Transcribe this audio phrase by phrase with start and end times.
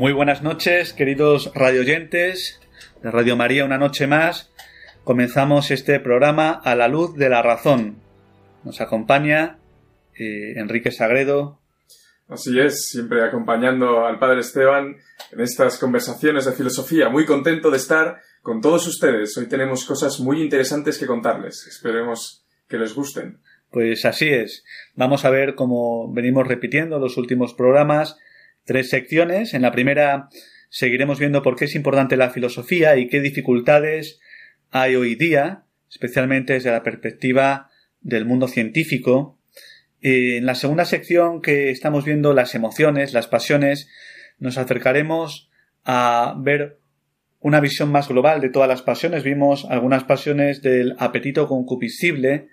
[0.00, 2.58] Muy buenas noches, queridos radioyentes
[3.02, 4.50] de Radio María, una noche más.
[5.04, 7.96] Comenzamos este programa a la luz de la razón.
[8.64, 9.58] Nos acompaña
[10.18, 11.60] eh, Enrique Sagredo.
[12.30, 14.96] Así es, siempre acompañando al Padre Esteban
[15.32, 17.10] en estas conversaciones de filosofía.
[17.10, 19.36] Muy contento de estar con todos ustedes.
[19.36, 21.66] Hoy tenemos cosas muy interesantes que contarles.
[21.66, 23.42] Esperemos que les gusten.
[23.70, 24.64] Pues así es.
[24.94, 28.16] Vamos a ver cómo venimos repitiendo los últimos programas
[28.64, 29.54] tres secciones.
[29.54, 30.28] En la primera
[30.68, 34.20] seguiremos viendo por qué es importante la filosofía y qué dificultades
[34.70, 39.38] hay hoy día, especialmente desde la perspectiva del mundo científico.
[40.00, 43.88] En la segunda sección que estamos viendo las emociones, las pasiones,
[44.38, 45.50] nos acercaremos
[45.84, 46.78] a ver
[47.40, 49.24] una visión más global de todas las pasiones.
[49.24, 52.48] Vimos algunas pasiones del apetito concupiscible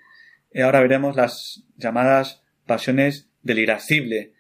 [0.52, 4.34] y ahora veremos las llamadas pasiones del irascible.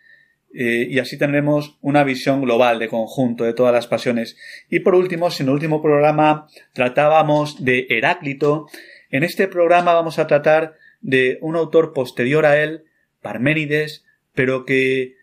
[0.53, 4.38] Eh, y así tendremos una visión global de conjunto de todas las pasiones.
[4.70, 8.67] Y por último, si en el último programa tratábamos de Heráclito,
[9.10, 12.86] en este programa vamos a tratar de un autor posterior a él,
[13.22, 15.16] Parménides, pero que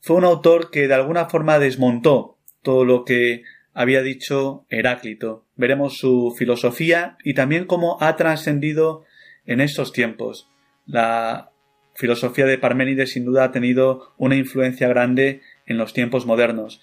[0.00, 3.42] fue un autor que de alguna forma desmontó todo lo que
[3.72, 5.44] había dicho Heráclito.
[5.54, 9.04] Veremos su filosofía y también cómo ha trascendido
[9.44, 10.48] en estos tiempos.
[10.86, 11.50] La
[11.96, 16.80] filosofía de Parménides sin duda ha tenido una influencia grande en los tiempos modernos.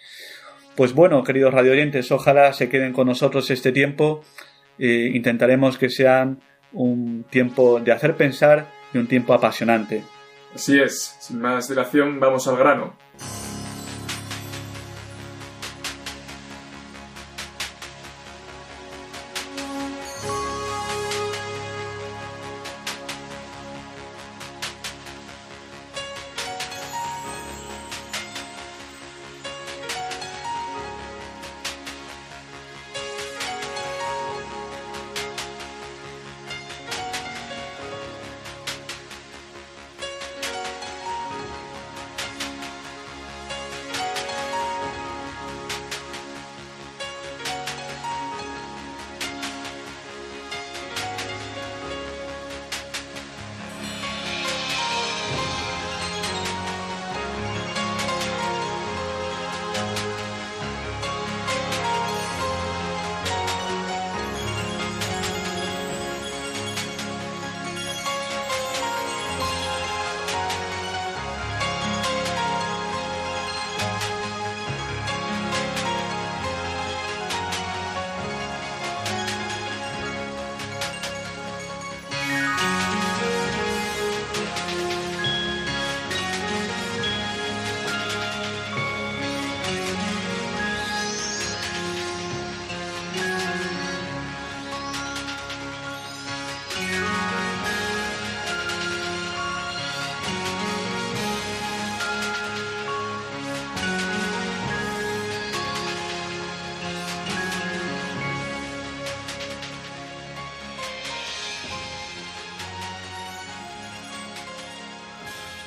[0.75, 4.23] Pues bueno, queridos radioyentes, ojalá se queden con nosotros este tiempo.
[4.79, 6.41] Eh, intentaremos que sean
[6.71, 10.03] un tiempo de hacer pensar y un tiempo apasionante.
[10.53, 12.95] Así es, sin más dilación, vamos al grano.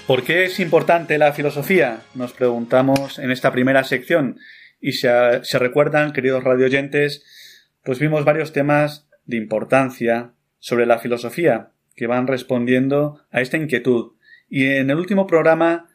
[0.07, 2.03] ¿Por qué es importante la filosofía?
[2.15, 4.39] Nos preguntamos en esta primera sección.
[4.81, 7.25] Y se recuerdan, queridos radioyentes,
[7.83, 14.13] pues vimos varios temas de importancia sobre la filosofía que van respondiendo a esta inquietud.
[14.49, 15.89] Y en el último programa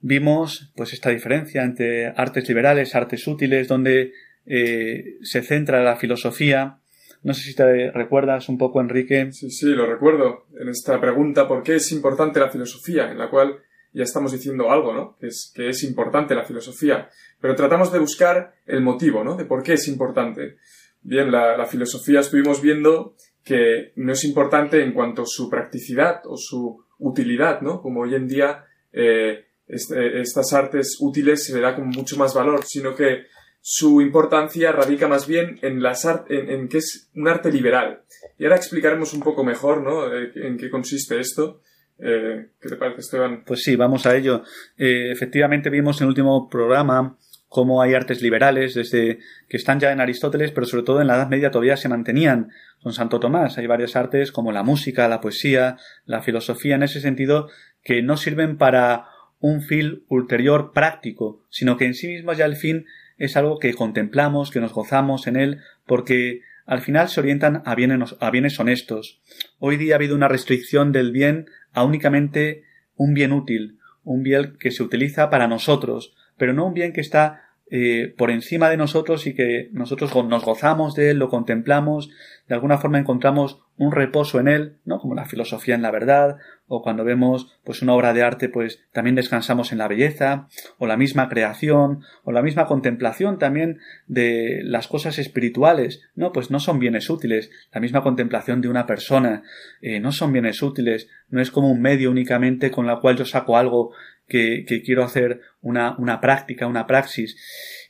[0.00, 4.12] vimos pues esta diferencia entre artes liberales, artes útiles, donde
[4.44, 6.80] eh, se centra la filosofía
[7.26, 9.32] no sé si te recuerdas un poco, Enrique.
[9.32, 10.46] Sí, sí, lo recuerdo.
[10.60, 13.10] En esta pregunta, ¿por qué es importante la filosofía?
[13.10, 13.58] En la cual
[13.92, 15.16] ya estamos diciendo algo, ¿no?
[15.18, 15.26] Que
[15.68, 17.10] es, importante la filosofía.
[17.40, 19.34] Pero tratamos de buscar el motivo, ¿no?
[19.34, 20.58] De por qué es importante.
[21.02, 26.36] Bien, la, filosofía estuvimos viendo que no es importante en cuanto a su practicidad o
[26.36, 27.82] su utilidad, ¿no?
[27.82, 32.34] Como hoy en día eh, este, estas artes útiles se le da con mucho más
[32.34, 33.24] valor, sino que
[33.68, 38.02] su importancia radica más bien en, las en, que es un arte liberal.
[38.38, 40.04] Y ahora explicaremos un poco mejor ¿no?
[40.14, 41.62] en qué consiste esto.
[41.98, 43.42] Eh, ¿Qué te parece, Esteban?
[43.44, 44.44] Pues sí, vamos a ello.
[44.78, 47.18] Eh, efectivamente vimos en el último programa
[47.48, 49.18] cómo hay artes liberales desde
[49.48, 52.50] que están ya en Aristóteles, pero sobre todo en la Edad Media todavía se mantenían
[52.80, 53.58] con Santo Tomás.
[53.58, 57.48] Hay varias artes como la música, la poesía, la filosofía, en ese sentido,
[57.82, 59.08] que no sirven para
[59.40, 62.86] un fin ulterior práctico, sino que en sí mismo ya el fin
[63.18, 67.74] es algo que contemplamos, que nos gozamos en él, porque al final se orientan a
[67.74, 69.20] bienes, a bienes honestos.
[69.58, 72.64] Hoy día ha habido una restricción del bien a únicamente
[72.96, 77.00] un bien útil, un bien que se utiliza para nosotros, pero no un bien que
[77.00, 82.10] está eh, por encima de nosotros y que nosotros nos gozamos de él, lo contemplamos,
[82.48, 84.98] de alguna forma encontramos un reposo en él, ¿no?
[84.98, 86.36] Como la filosofía en la verdad,
[86.68, 90.48] o cuando vemos pues una obra de arte, pues también descansamos en la belleza,
[90.78, 96.32] o la misma creación, o la misma contemplación también de las cosas espirituales, ¿no?
[96.32, 99.42] Pues no son bienes útiles, la misma contemplación de una persona,
[99.80, 103.24] eh, no son bienes útiles, no es como un medio únicamente con la cual yo
[103.24, 103.92] saco algo
[104.28, 107.36] que, quiero hacer una, una práctica, una praxis.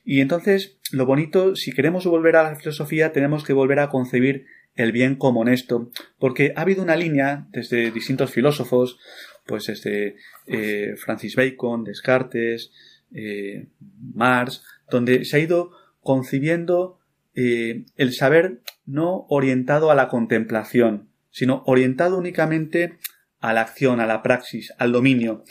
[0.04, 4.46] Y entonces, lo bonito, si queremos volver a la filosofía, tenemos que volver a concebir
[4.76, 8.98] el bien como honesto, porque ha habido una línea desde distintos filósofos,
[9.46, 12.72] pues desde eh, Francis Bacon, Descartes,
[13.12, 13.66] eh,
[14.14, 16.98] Marx, donde se ha ido concibiendo
[17.34, 22.96] eh, el saber no orientado a la contemplación, sino orientado únicamente
[23.40, 25.44] a la acción, a la praxis, al dominio.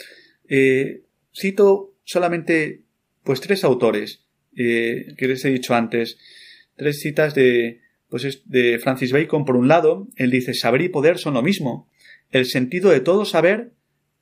[0.48, 1.02] Eh,
[1.32, 2.82] cito solamente
[3.22, 4.24] pues tres autores
[4.56, 6.18] eh, que les he dicho antes,
[6.76, 11.18] tres citas de pues de Francis Bacon por un lado, él dice saber y poder
[11.18, 11.88] son lo mismo.
[12.30, 13.72] El sentido de todo saber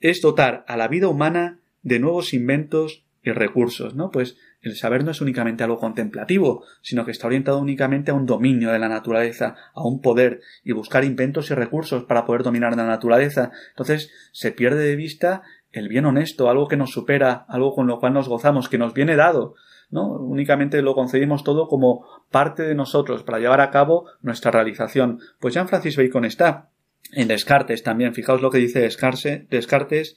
[0.00, 4.10] es dotar a la vida humana de nuevos inventos y recursos, ¿no?
[4.10, 8.26] Pues el saber no es únicamente algo contemplativo, sino que está orientado únicamente a un
[8.26, 12.76] dominio de la naturaleza, a un poder y buscar inventos y recursos para poder dominar
[12.76, 13.50] la naturaleza.
[13.70, 15.42] Entonces se pierde de vista
[15.72, 18.94] el bien honesto, algo que nos supera, algo con lo cual nos gozamos, que nos
[18.94, 19.54] viene dado,
[19.90, 25.20] Únicamente lo concedimos todo como parte de nosotros para llevar a cabo nuestra realización.
[25.38, 26.70] Pues Jean Francis Bacon está
[27.12, 28.14] en Descartes también.
[28.14, 30.16] Fijaos lo que dice Descartes, Descartes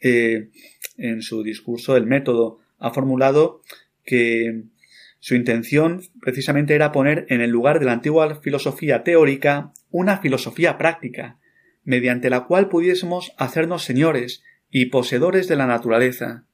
[0.00, 0.50] eh,
[0.96, 2.58] en su discurso del método.
[2.78, 3.62] Ha formulado
[4.04, 4.64] que
[5.18, 10.78] su intención precisamente era poner en el lugar de la antigua filosofía teórica una filosofía
[10.78, 11.38] práctica,
[11.84, 16.44] mediante la cual pudiésemos hacernos señores y poseedores de la naturaleza.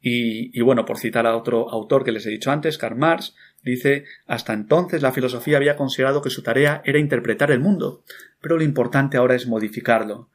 [0.00, 4.04] Y, bueno, por citar a otro autor que les he dicho antes, Karl Marx, dice
[4.26, 8.04] hasta entonces la filosofía había considerado que su tarea era interpretar el mundo,
[8.40, 10.28] pero lo importante ahora es modificarlo.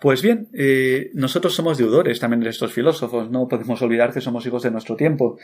[0.00, 4.44] Pues bien, eh, nosotros somos deudores también de estos filósofos, no podemos olvidar que somos
[4.44, 5.38] hijos de nuestro tiempo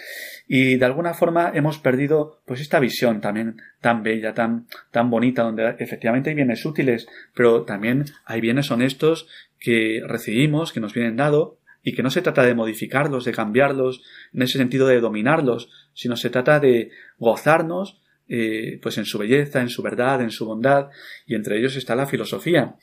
[0.46, 5.42] y de alguna forma hemos perdido pues esta visión también tan bella, tan, tan bonita,
[5.42, 9.26] donde efectivamente hay bienes útiles, pero también hay bienes honestos
[9.58, 14.02] que recibimos, que nos vienen dado, y que no se trata de modificarlos, de cambiarlos,
[14.32, 19.60] en ese sentido de dominarlos, sino se trata de gozarnos eh, pues en su belleza,
[19.60, 20.88] en su verdad, en su bondad,
[21.26, 22.76] y entre ellos está la filosofía.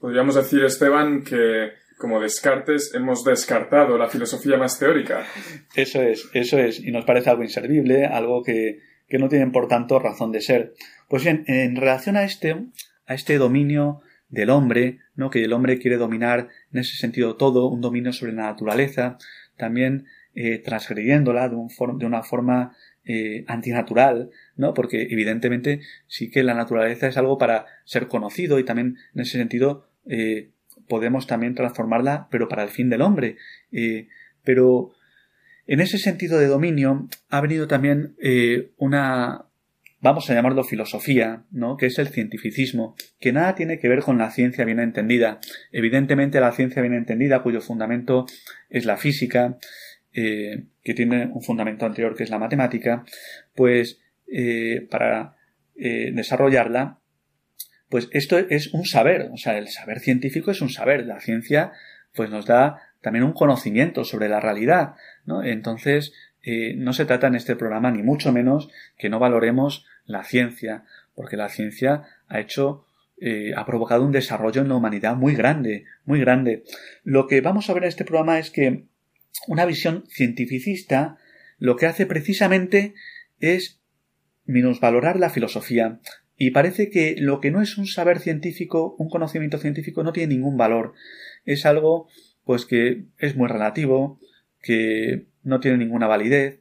[0.00, 5.24] Podríamos decir, Esteban, que como Descartes hemos descartado la filosofía más teórica.
[5.76, 9.68] Eso es, eso es, y nos parece algo inservible, algo que, que no tienen por
[9.68, 10.74] tanto razón de ser.
[11.08, 12.56] Pues bien, en relación a este,
[13.06, 14.00] a este dominio
[14.32, 15.30] del hombre, ¿no?
[15.30, 19.18] que el hombre quiere dominar en ese sentido todo, un dominio sobre la naturaleza,
[19.56, 22.74] también eh, transgrediéndola de, un de una forma
[23.04, 24.74] eh, antinatural, ¿no?
[24.74, 29.38] Porque evidentemente sí que la naturaleza es algo para ser conocido y también en ese
[29.38, 30.50] sentido eh,
[30.86, 33.38] podemos también transformarla, pero para el fin del hombre.
[33.72, 34.06] Eh,
[34.44, 34.92] pero
[35.66, 38.14] en ese sentido de dominio ha venido también
[38.76, 39.46] una,
[40.02, 41.76] vamos a llamarlo filosofía, ¿no?
[41.76, 45.38] que es el cientificismo, que nada tiene que ver con la ciencia bien entendida.
[45.70, 48.26] Evidentemente la ciencia bien entendida, cuyo fundamento
[48.68, 49.58] es la física,
[50.12, 53.04] eh, que tiene un fundamento anterior que es la matemática,
[53.54, 55.36] pues eh, para
[55.76, 56.98] eh, desarrollarla,
[57.88, 61.72] pues esto es un saber, o sea, el saber científico es un saber, la ciencia
[62.12, 64.94] pues nos da también un conocimiento sobre la realidad.
[65.44, 66.12] Entonces,
[66.76, 68.68] no se trata en este programa ni mucho menos
[68.98, 72.86] que no valoremos la ciencia, porque la ciencia ha hecho
[73.56, 76.64] ha provocado un desarrollo en la humanidad muy grande, muy grande.
[77.04, 78.86] Lo que vamos a ver en este programa es que
[79.46, 81.18] una visión cientificista
[81.58, 82.94] lo que hace precisamente
[83.38, 83.80] es
[84.44, 86.00] minusvalorar la filosofía.
[86.36, 90.34] Y parece que lo que no es un saber científico, un conocimiento científico, no tiene
[90.34, 90.94] ningún valor.
[91.44, 92.08] Es algo,
[92.44, 94.18] pues, que es muy relativo,
[94.60, 96.60] que no tiene ninguna validez.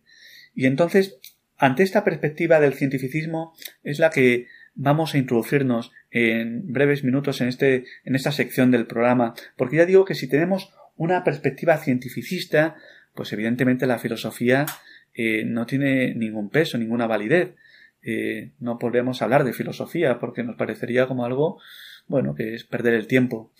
[0.53, 1.17] Y entonces,
[1.61, 3.53] ante esta perspectiva del cientificismo,
[3.83, 8.87] es la que vamos a introducirnos en breves minutos en, este, en esta sección del
[8.87, 12.77] programa, porque ya digo que si tenemos una perspectiva cientificista,
[13.13, 14.65] pues evidentemente la filosofía
[15.13, 17.53] eh, no tiene ningún peso, ninguna validez.
[18.01, 21.61] Eh, no podemos hablar de filosofía porque nos parecería como algo,
[22.07, 23.51] bueno, que es perder el tiempo.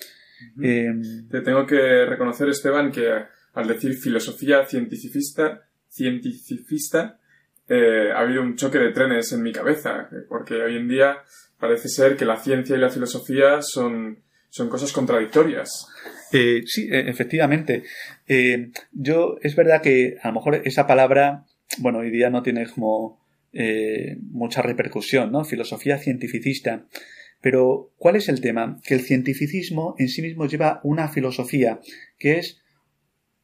[0.59, 3.07] Em, Te tengo que reconocer, Esteban, que
[3.53, 7.20] al decir filosofía cientificista, cientificista,
[7.67, 11.17] eh, ha habido un choque de trenes en mi cabeza, porque hoy en día
[11.59, 15.87] parece ser que la ciencia y la filosofía son, son cosas contradictorias.
[16.31, 17.83] Eh, sí, e, efectivamente.
[18.27, 21.45] Eh, yo, es verdad que a lo mejor esa palabra,
[21.77, 23.19] bueno, hoy día no tiene como
[24.31, 25.43] mucha repercusión, ¿no?
[25.43, 26.85] Filosofía cientificista.
[27.41, 28.79] Pero, ¿cuál es el tema?
[28.81, 31.81] Que el cientificismo en sí mismo lleva una filosofía,
[32.17, 32.61] que es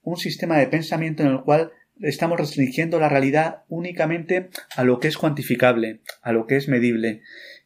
[0.04, 5.08] un sistema de pensamiento en el cual estamos restringiendo la realidad únicamente a lo que
[5.08, 7.22] es cuantificable, a lo que es medible.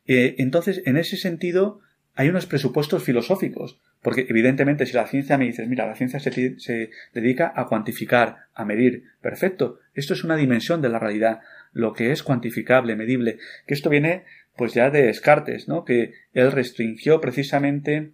[0.05, 1.79] Eh, entonces, en ese sentido,
[2.15, 6.89] hay unos presupuestos filosóficos, porque evidentemente si la ciencia me dice, mira, la ciencia se,
[7.13, 11.39] dedica a cuantificar, a medir, perfecto, esto es una dimensión de la realidad,
[11.71, 14.25] lo que es cuantificable, medible, que esto viene
[14.57, 15.85] pues ya de Descartes, ¿no?
[15.85, 18.11] Que él restringió precisamente,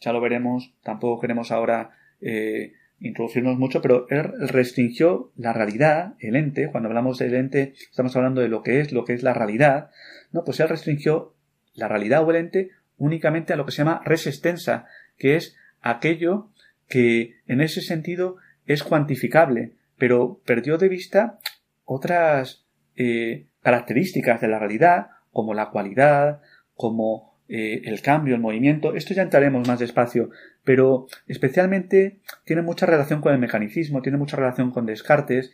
[0.00, 6.36] ya lo veremos, tampoco queremos ahora eh, introducirnos mucho, pero él restringió la realidad, el
[6.36, 9.34] ente, cuando hablamos del ente, estamos hablando de lo que es, lo que es la
[9.34, 9.90] realidad,
[10.32, 10.44] ¿no?
[10.44, 11.34] Pues él restringió
[11.74, 15.56] la realidad o el ente únicamente a lo que se llama res extensa, que es
[15.80, 16.50] aquello
[16.88, 21.38] que en ese sentido es cuantificable, pero perdió de vista
[21.84, 22.66] otras
[22.96, 26.42] eh, características de la realidad, como la cualidad,
[26.74, 30.30] como eh, el cambio, el movimiento, esto ya entraremos más despacio,
[30.62, 35.52] pero especialmente tiene mucha relación con el mecanicismo, tiene mucha relación con Descartes,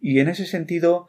[0.00, 1.06] y en ese sentido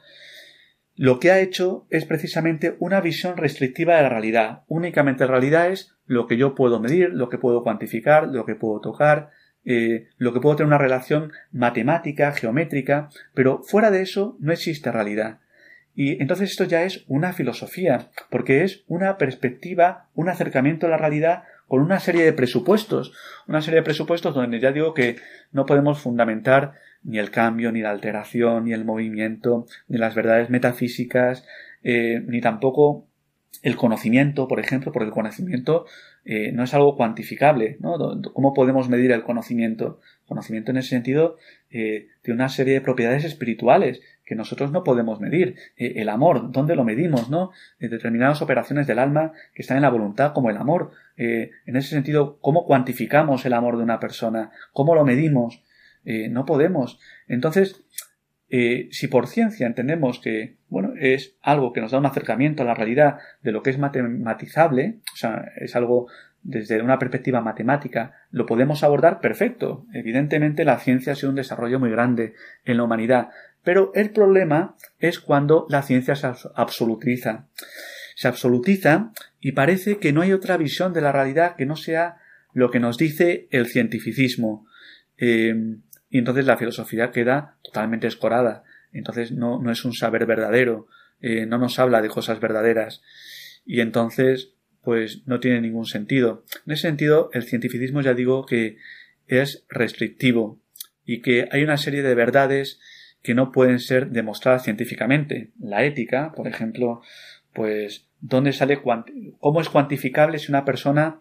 [0.95, 4.63] lo que ha hecho es precisamente una visión restrictiva de la realidad.
[4.67, 8.55] Únicamente la realidad es lo que yo puedo medir, lo que puedo cuantificar, lo que
[8.55, 9.31] puedo tocar,
[9.63, 14.91] eh, lo que puedo tener una relación matemática, geométrica, pero fuera de eso no existe
[14.91, 15.39] realidad.
[15.95, 20.97] Y entonces esto ya es una filosofía, porque es una perspectiva, un acercamiento a la
[20.97, 23.13] realidad con una serie de presupuestos,
[23.47, 25.15] una serie de presupuestos donde ya digo que
[25.51, 26.73] no podemos fundamentar
[27.03, 31.45] ni el cambio, ni la alteración, ni el movimiento, ni las verdades metafísicas,
[31.83, 33.07] eh, ni tampoco
[33.61, 35.85] el conocimiento, por ejemplo, porque el conocimiento
[36.23, 37.97] eh, no es algo cuantificable, ¿no?
[38.33, 39.99] ¿Cómo podemos medir el conocimiento?
[40.27, 41.37] Conocimiento en ese sentido
[41.69, 45.55] eh, tiene una serie de propiedades espirituales que nosotros no podemos medir.
[45.77, 47.29] Eh, el amor, ¿dónde lo medimos?
[47.29, 47.51] ¿no?
[47.79, 50.91] determinadas operaciones del alma que están en la voluntad, como el amor.
[51.17, 54.51] Eh, en ese sentido, ¿cómo cuantificamos el amor de una persona?
[54.73, 55.63] ¿Cómo lo medimos?
[56.03, 56.99] Eh, no podemos.
[57.27, 57.83] Entonces,
[58.91, 62.73] si por ciencia entendemos que bueno, es algo que nos da un acercamiento a la
[62.73, 66.07] realidad de lo que es matematizable, o sea, es algo
[66.45, 69.87] desde una perspectiva matemática, lo podemos abordar perfecto.
[69.93, 72.33] Evidentemente la ciencia ha sido un desarrollo muy grande
[72.65, 73.29] en la humanidad,
[73.65, 77.47] pero el problema es cuando la ciencia se absolutiza.
[78.15, 82.17] Se absolutiza y parece que no hay otra visión de la realidad que no sea
[82.53, 84.67] lo que nos dice el cientificismo.
[85.17, 88.63] Em, y entonces la filosofía queda totalmente escorada.
[88.93, 90.87] Entonces no, es un saber verdadero,
[91.19, 93.01] eh, no nos habla de cosas verdaderas.
[93.65, 94.53] Y entonces,
[94.83, 96.45] pues no tiene ningún sentido.
[96.67, 98.77] En ese sentido, el cientificismo ya digo que
[99.27, 100.61] es restrictivo
[101.03, 102.79] y que hay una serie de verdades
[103.25, 105.49] que no pueden ser demostradas científicamente.
[105.59, 107.01] La ética, por ejemplo,
[107.53, 108.79] pues, ¿dónde sale
[109.39, 111.19] cómo es cuantificable si una persona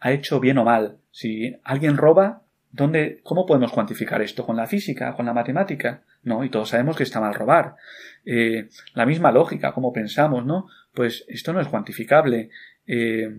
[0.00, 0.96] ha hecho bien o mal?
[1.10, 4.46] Si alguien roba, ¿dónde, cómo podemos cuantificar esto?
[4.46, 5.12] ¿Con la física?
[5.12, 6.02] ¿Con la matemática?
[6.22, 7.76] No, y todos sabemos que está mal robar.
[8.24, 10.68] Eh, la misma lógica, como pensamos, ¿no?
[10.94, 12.48] Pues esto no es cuantificable.
[12.86, 13.36] Eh,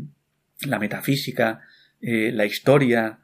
[0.68, 1.62] la metafísica,
[2.02, 3.18] eh, la historia,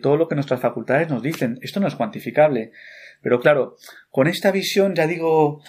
[0.00, 2.72] todo lo que nuestras facultades nos dicen, esto no es cuantificable.
[3.22, 3.76] Pero claro,
[4.10, 5.62] con esta visión, ya digo,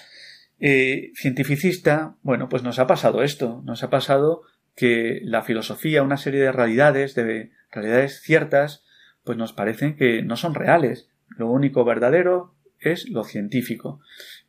[0.59, 4.43] eh, cientificista, bueno, pues nos ha pasado esto, nos ha pasado
[4.75, 8.85] que la filosofía, una serie de realidades, de realidades ciertas,
[9.23, 11.09] pues nos parecen que no son reales.
[11.37, 13.99] Lo único verdadero es lo científico.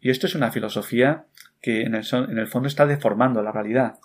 [0.00, 1.26] Y esto es una filosofía
[1.60, 3.98] que en el, en el fondo está deformando la realidad.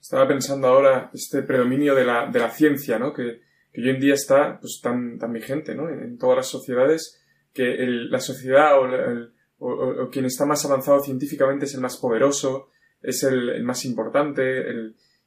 [0.00, 3.12] Estaba pensando ahora este predominio de la, de la ciencia, ¿no?
[3.12, 3.40] Que,
[3.72, 5.88] que, hoy en día está pues, tan, tan vigente, ¿no?
[5.88, 7.20] En, todas las sociedades
[7.52, 8.78] que la sociedad
[9.58, 12.70] o, quien está más avanzado científicamente es el más poderoso,
[13.02, 14.64] es el, más importante,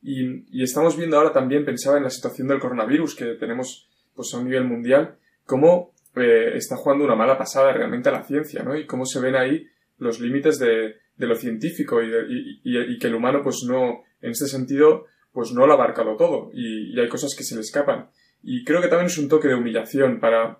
[0.02, 4.38] y, estamos viendo ahora también, pensaba en la situación del coronavirus que tenemos pues, a
[4.38, 8.76] un nivel mundial, cómo eh, está jugando una mala pasada realmente a la ciencia, ¿no?
[8.76, 9.68] Y cómo se ven ahí
[9.98, 15.06] los límites de, lo científico y, y, que el humano, pues no, en este sentido,
[15.32, 18.10] pues no lo ha abarcado todo y, hay cosas que se le escapan.
[18.44, 20.60] Y creo que también es un toque de humillación para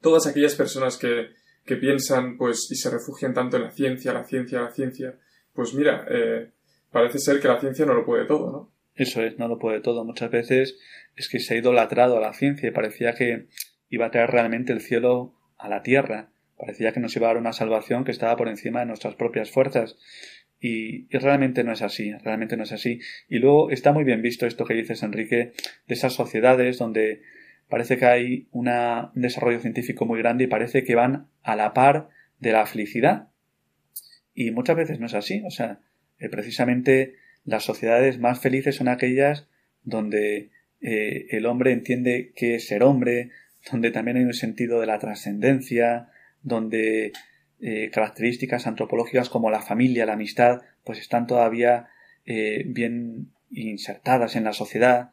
[0.00, 1.30] todas aquellas personas que,
[1.64, 5.18] que piensan pues y se refugian tanto en la ciencia, la ciencia, la ciencia.
[5.52, 6.50] Pues mira, eh,
[6.90, 8.72] parece ser que la ciencia no lo puede todo, ¿no?
[8.94, 10.04] Eso es, no lo puede todo.
[10.04, 10.78] Muchas veces
[11.16, 13.48] es que se ha idolatrado a la ciencia y parecía que
[13.88, 16.30] iba a traer realmente el cielo a la tierra.
[16.58, 19.50] Parecía que nos iba a dar una salvación que estaba por encima de nuestras propias
[19.50, 19.96] fuerzas.
[20.64, 23.00] Y, realmente no es así, realmente no es así.
[23.28, 25.52] Y luego está muy bien visto esto que dices, Enrique,
[25.88, 27.22] de esas sociedades donde
[27.68, 28.70] parece que hay un
[29.14, 33.30] desarrollo científico muy grande y parece que van a la par de la felicidad.
[34.34, 35.42] Y muchas veces no es así.
[35.44, 35.80] O sea,
[36.20, 39.48] eh, precisamente las sociedades más felices son aquellas
[39.82, 40.50] donde
[40.80, 43.30] eh, el hombre entiende que es ser hombre,
[43.72, 46.08] donde también hay un sentido de la trascendencia,
[46.40, 47.10] donde
[47.64, 51.90] eh, características antropológicas como la familia, la amistad, pues están todavía
[52.26, 55.12] eh, bien insertadas en la sociedad.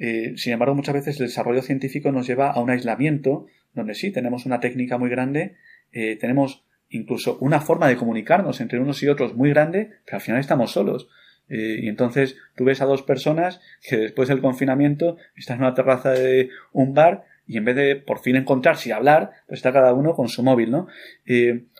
[0.00, 4.10] Eh, sin embargo, muchas veces el desarrollo científico nos lleva a un aislamiento, donde sí,
[4.10, 5.54] tenemos una técnica muy grande,
[5.92, 10.40] tenemos incluso una forma de comunicarnos entre unos y otros muy grande, pero al final
[10.40, 11.08] estamos solos.
[11.48, 16.10] y entonces tú ves a dos personas que después del confinamiento están en una terraza
[16.10, 19.92] de un bar y en vez de por fin encontrarse y hablar, pues está cada
[19.92, 20.88] uno con su móvil, ¿no?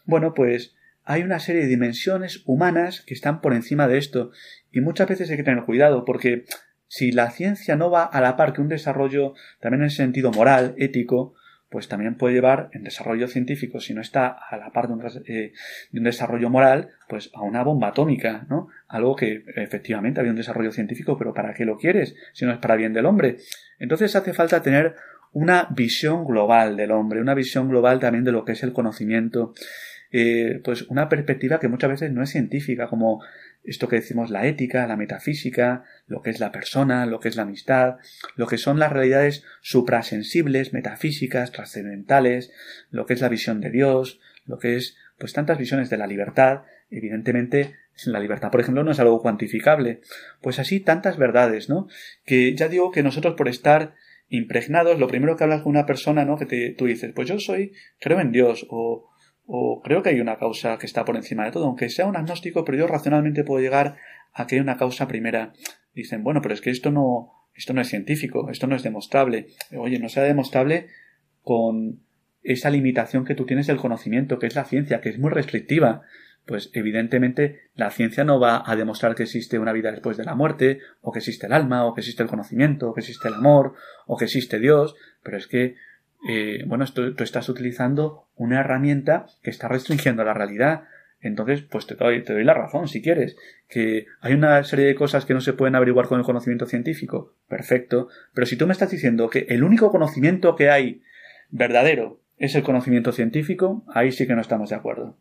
[0.04, 4.30] Bueno, pues hay una serie de dimensiones humanas que están por encima de esto
[4.72, 6.44] y muchas veces hay que tener cuidado porque
[6.86, 10.74] si la ciencia no va a la par que un desarrollo también en sentido moral,
[10.78, 11.34] ético,
[11.68, 15.04] pues también puede llevar en desarrollo científico, si no está a la par de un,
[15.26, 15.52] eh,
[15.90, 18.68] de un, desarrollo moral, pues a una bomba atómica, ¿no?
[18.86, 22.14] Algo que efectivamente había un desarrollo científico, pero ¿para qué lo quieres?
[22.32, 23.38] Si no es para bien del hombre.
[23.80, 24.94] Entonces hace falta tener
[25.32, 29.52] una visión global del hombre, una visión global también de lo que es el conocimiento,
[30.62, 33.22] pues una perspectiva que muchas veces no es científica, como
[33.64, 37.36] esto que decimos la ética, la metafísica, lo que es la persona, lo que es
[37.36, 37.96] la amistad,
[38.36, 42.52] lo que son las realidades suprasensibles, metafísicas, trascendentales,
[42.90, 46.06] lo que es la visión de Dios, lo que es pues tantas visiones de la
[46.06, 47.74] libertad, evidentemente
[48.06, 50.00] la libertad, por ejemplo, no es algo cuantificable.
[50.40, 51.88] Pues así tantas verdades, ¿no?
[52.24, 53.94] Que ya digo que nosotros por estar
[54.28, 56.36] impregnados, lo primero que hablas con una persona, ¿no?
[56.36, 59.10] Que te, tú dices, pues yo soy, creo en Dios, o,
[59.46, 62.16] o creo que hay una causa que está por encima de todo, aunque sea un
[62.16, 63.96] agnóstico, pero yo racionalmente puedo llegar
[64.32, 65.52] a que hay una causa primera.
[65.94, 69.48] Dicen, bueno, pero es que esto no, esto no es científico, esto no es demostrable.
[69.76, 70.88] Oye, no sea demostrable
[71.42, 72.00] con
[72.42, 76.02] esa limitación que tú tienes del conocimiento, que es la ciencia, que es muy restrictiva
[76.46, 80.34] pues evidentemente la ciencia no va a demostrar que existe una vida después de la
[80.34, 83.34] muerte, o que existe el alma, o que existe el conocimiento, o que existe el
[83.34, 83.74] amor,
[84.06, 85.76] o que existe Dios, pero es que,
[86.26, 90.84] eh, bueno, tú, estás utilizando una herramienta que está restringiendo la realidad.
[91.20, 93.36] Entonces, pues te doy, te doy la razón, si quieres,
[93.68, 97.34] que hay una serie de cosas que no se pueden averiguar con el conocimiento científico.
[97.48, 98.08] Perfecto.
[98.34, 101.02] Pero si tú me estás diciendo que el único conocimiento que hay
[101.50, 105.16] verdadero es el conocimiento científico, ahí sí que no estamos de acuerdo.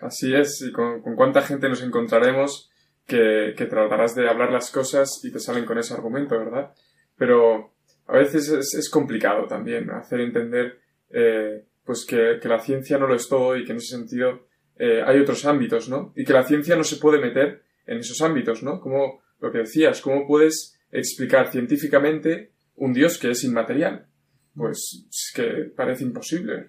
[0.00, 2.70] Así es, y con, cuánta gente nos encontraremos
[3.06, 6.72] que, que, tratarás de hablar las cosas y te salen con ese argumento, ¿verdad?
[7.16, 7.75] Pero
[8.06, 10.78] a veces es, complicado también hacer entender
[11.10, 14.46] eh, pues que, la ciencia no lo es todo y que en ese sentido
[14.78, 16.12] eh, hay otros ámbitos, ¿no?
[16.16, 18.80] Y que la ciencia no se puede meter en esos ámbitos, ¿no?
[18.80, 24.06] Como lo que decías, ¿cómo puedes explicar científicamente un Dios que es inmaterial?
[24.54, 26.64] Pues es que parece imposible.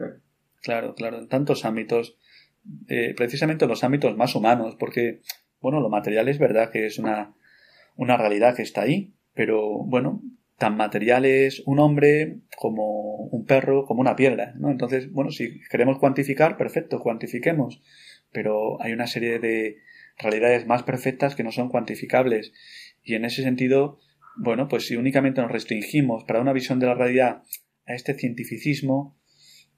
[0.61, 2.17] Claro, claro, en tantos ámbitos
[2.87, 5.21] eh, precisamente en los ámbitos más humanos, porque,
[5.61, 7.33] bueno, lo material es verdad que es una,
[7.95, 10.21] una realidad que está ahí, pero, bueno,
[10.57, 14.71] tan material es un hombre como un perro, como una piedra, ¿no?
[14.71, 17.81] Entonces, bueno, si queremos cuantificar, perfecto, cuantifiquemos,
[18.31, 19.77] pero hay una serie de
[20.17, 22.53] realidades más perfectas que no son cuantificables
[23.03, 23.99] y en ese sentido,
[24.35, 27.43] bueno, pues si únicamente nos restringimos para una visión de la realidad
[27.85, 29.15] a este cientificismo,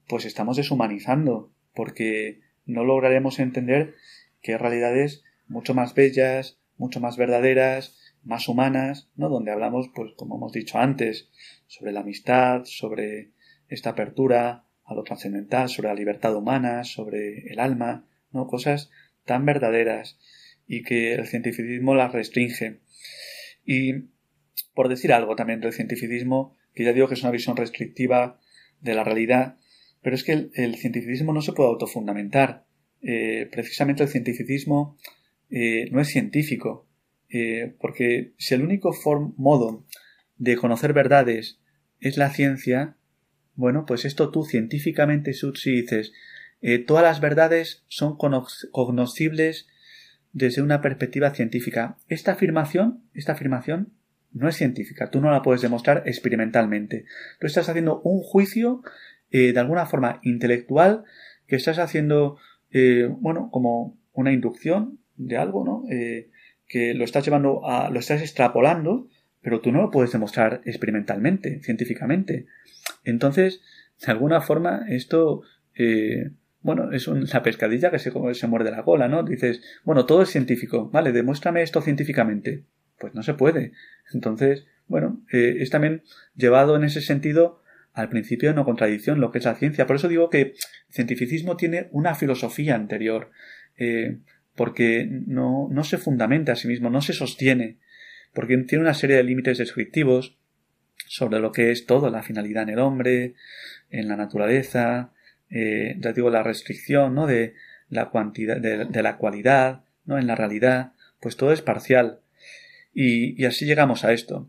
[0.08, 3.94] pues estamos deshumanizando, porque no lograremos entender
[4.40, 9.28] que hay realidades mucho más bellas, mucho más verdaderas, más humanas, ¿no?
[9.28, 11.28] Donde hablamos, pues, como hemos dicho antes,
[11.66, 13.30] sobre la amistad, sobre
[13.68, 18.46] esta apertura a lo trascendental, sobre la libertad humana, sobre el alma, ¿no?
[18.46, 18.90] Cosas
[19.24, 20.18] tan verdaderas
[20.66, 22.80] y que el cientificismo las restringe.
[23.64, 24.10] Y
[24.74, 28.40] por decir algo también del cientificismo, que ya digo que es una visión restrictiva
[28.80, 29.56] de la realidad,
[30.02, 32.66] pero es que el, cientificismo no se puede autofundamentar.
[33.02, 34.96] Eh, precisamente el cientificismo
[35.50, 36.88] eh, no es científico,
[37.30, 38.92] eh, porque si el único
[39.36, 39.84] modo
[40.36, 41.60] de conocer verdades
[42.00, 42.96] es la ciencia,
[43.54, 46.12] bueno, pues esto tú científicamente si dices,
[46.86, 49.66] todas las verdades son cognoscibles
[50.32, 51.96] desde una perspectiva científica.
[52.08, 53.92] Esta afirmación, esta afirmación
[54.32, 57.04] no es científica, tú no la puedes demostrar experimentalmente.
[57.40, 58.82] Tú estás haciendo un juicio
[59.30, 61.04] eh, de alguna forma intelectual
[61.46, 62.38] que estás haciendo,
[62.70, 65.84] eh, bueno, como una inducción de algo, ¿no?
[65.90, 66.30] Eh,
[66.70, 69.08] que lo estás llevando a, lo estás extrapolando,
[69.42, 72.46] pero tú no lo puedes demostrar experimentalmente, científicamente.
[73.02, 73.60] Entonces,
[74.06, 75.42] de alguna forma, esto,
[76.62, 79.24] bueno, es una pescadilla que se, se muerde la cola, ¿no?
[79.24, 82.64] Dices, bueno, todo es científico, vale, demuéstrame esto científicamente.
[83.00, 83.72] Pues no se puede.
[84.12, 86.02] Entonces, bueno, eh, es también
[86.36, 87.62] llevado en ese sentido
[87.94, 89.86] al principio de no contradicción, lo que es la ciencia.
[89.86, 90.54] Por eso digo que el
[90.90, 93.30] cientificismo tiene una filosofía anterior,
[93.76, 94.18] eh,
[94.54, 97.78] porque no, no se fundamenta a sí mismo, no se sostiene,
[98.32, 100.36] porque tiene una serie de límites descriptivos
[101.06, 103.34] sobre lo que es todo, la finalidad en el hombre,
[103.90, 105.12] en la naturaleza,
[105.50, 107.26] eh, ya digo, la restricción, ¿no?
[107.26, 107.54] De
[107.88, 110.18] la cuantidad, de, de, la cualidad, ¿no?
[110.18, 112.20] En la realidad, pues todo es parcial.
[112.94, 114.48] Y, así llegamos a esto.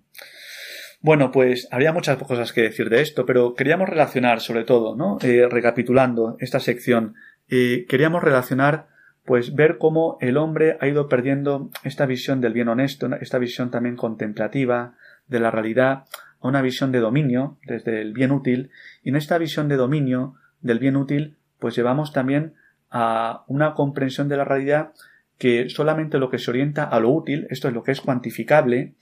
[0.99, 5.17] Bueno, pues habría muchas cosas que decir de esto, pero queríamos relacionar sobre todo, ¿no?
[5.21, 7.15] Eh, recapitulando esta sección,
[7.49, 8.87] eh, queríamos relacionar,
[9.25, 13.71] pues ver cómo el hombre ha ido perdiendo esta visión del bien honesto, esta visión
[13.71, 14.95] también contemplativa
[15.27, 16.05] de la realidad,
[16.39, 18.71] a una visión de dominio, desde el bien útil,
[19.03, 22.55] y en esta visión de dominio del bien útil, pues llevamos también
[22.89, 24.93] a una comprensión de la realidad
[25.37, 28.95] que solamente lo que se orienta a lo útil, esto es lo que es cuantificable,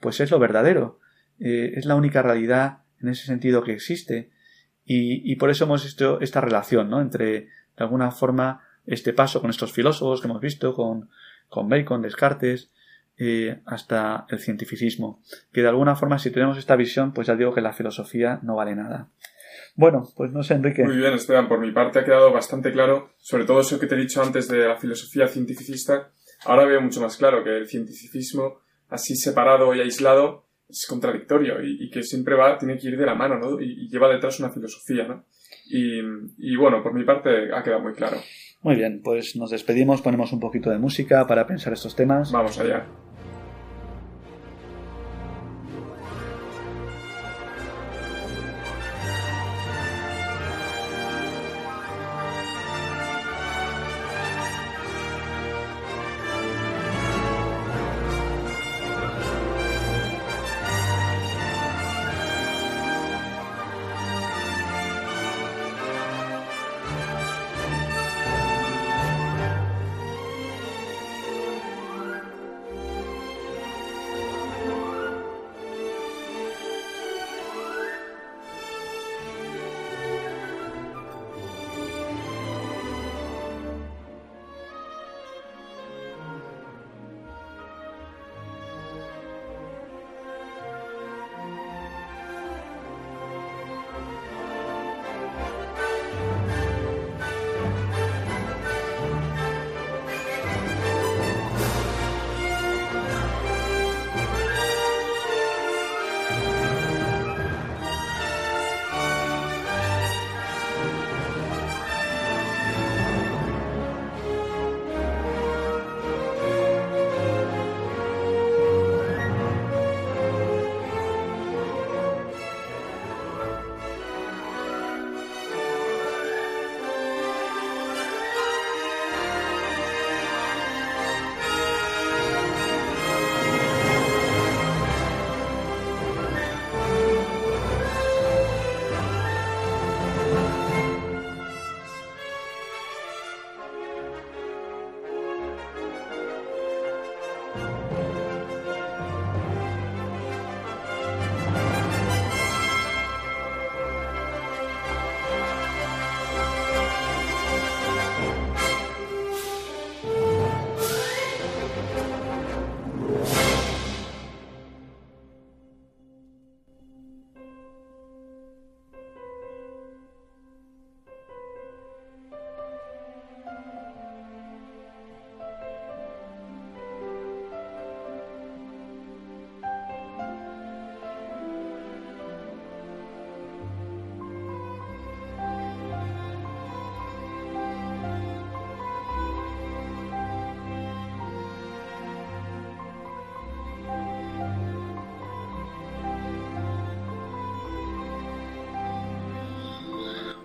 [0.00, 0.98] pues es lo verdadero.
[1.38, 4.30] Eh, es la única realidad en ese sentido que existe.
[4.86, 7.00] Y, por eso hemos hecho esta relación, ¿no?
[7.00, 11.08] Entre, de alguna forma, este paso con estos filósofos que hemos visto, con,
[11.48, 12.70] con Bacon, Descartes,
[13.16, 15.22] eh, hasta el cientificismo.
[15.52, 18.56] Que de alguna forma, si tenemos esta visión, pues ya digo que la filosofía no
[18.56, 19.08] vale nada.
[19.76, 20.84] Bueno, pues no sé, Enrique.
[20.84, 23.94] Muy bien, Esteban, por mi parte ha quedado bastante claro, sobre todo eso que te
[23.94, 26.10] he dicho antes de la filosofía cientificista.
[26.44, 31.90] Ahora veo mucho más claro que el cientificismo, así separado y aislado, es contradictorio y,
[31.90, 33.60] que siempre va, tiene que ir de la mano, ¿no?
[33.60, 35.24] Y, lleva detrás una filosofía, ¿no?
[35.66, 36.00] Y,
[36.38, 38.18] y bueno, por mi parte ha quedado muy claro.
[38.64, 42.32] Muy bien, pues nos despedimos, ponemos un poquito de música para pensar estos temas.
[42.32, 42.86] Vamos allá.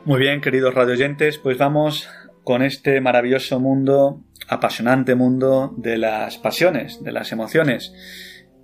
[0.09, 2.09] Muy bien, queridos radioyentes, pues vamos
[2.43, 7.93] con este maravilloso mundo, apasionante mundo de las pasiones, de las emociones.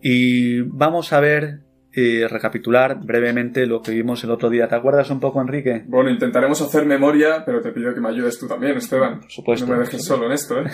[0.02, 1.60] Y vamos a ver,
[1.94, 4.68] eh, recapitular brevemente lo que vimos el otro día.
[4.68, 5.84] ¿Te acuerdas un poco, Enrique?
[5.86, 9.20] Bueno, intentaremos hacer memoria, pero te pido que me ayudes tú también, Esteban.
[9.20, 9.68] Por supuesto.
[9.68, 10.66] No me dejes solo en esto, ¿eh?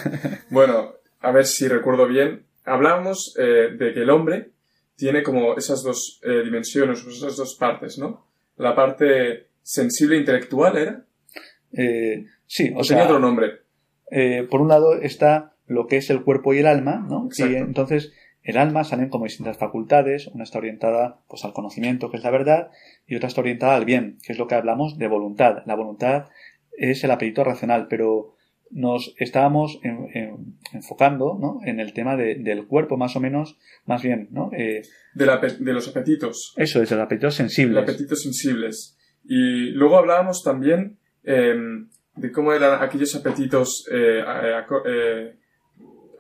[0.52, 2.46] bueno, a ver si recuerdo bien.
[2.64, 4.52] Hablábamos eh, de que el hombre
[4.96, 8.26] tiene como esas dos eh, dimensiones, esas dos partes, ¿no?
[8.56, 11.06] La parte sensible intelectual era.
[11.74, 13.62] Eh, sí, o, sea, otro nombre.
[14.10, 17.28] Eh, por un lado está lo que es el cuerpo y el alma, ¿no?
[17.28, 17.54] Exacto.
[17.54, 18.12] Y entonces
[18.44, 22.32] el alma salen como distintas facultades, una está orientada pues al conocimiento, que es la
[22.32, 22.72] verdad,
[23.06, 25.64] y otra está orientada al bien, que es lo que hablamos de voluntad.
[25.66, 26.26] La voluntad
[26.78, 28.36] es el apetito racional, pero
[28.72, 31.60] nos estábamos en, en, enfocando ¿no?
[31.66, 34.50] en el tema de, del cuerpo, más o menos, más bien, ¿no?
[34.54, 34.82] Eh,
[35.14, 36.54] de, la, de, los apetitos.
[36.58, 37.76] Eso es, de los apetitos sensibles.
[37.76, 38.98] Los apetitos sensibles.
[39.24, 41.56] Y luego hablábamos también eh,
[42.16, 45.36] de cómo eran aquellos apetitos eh, a, eh,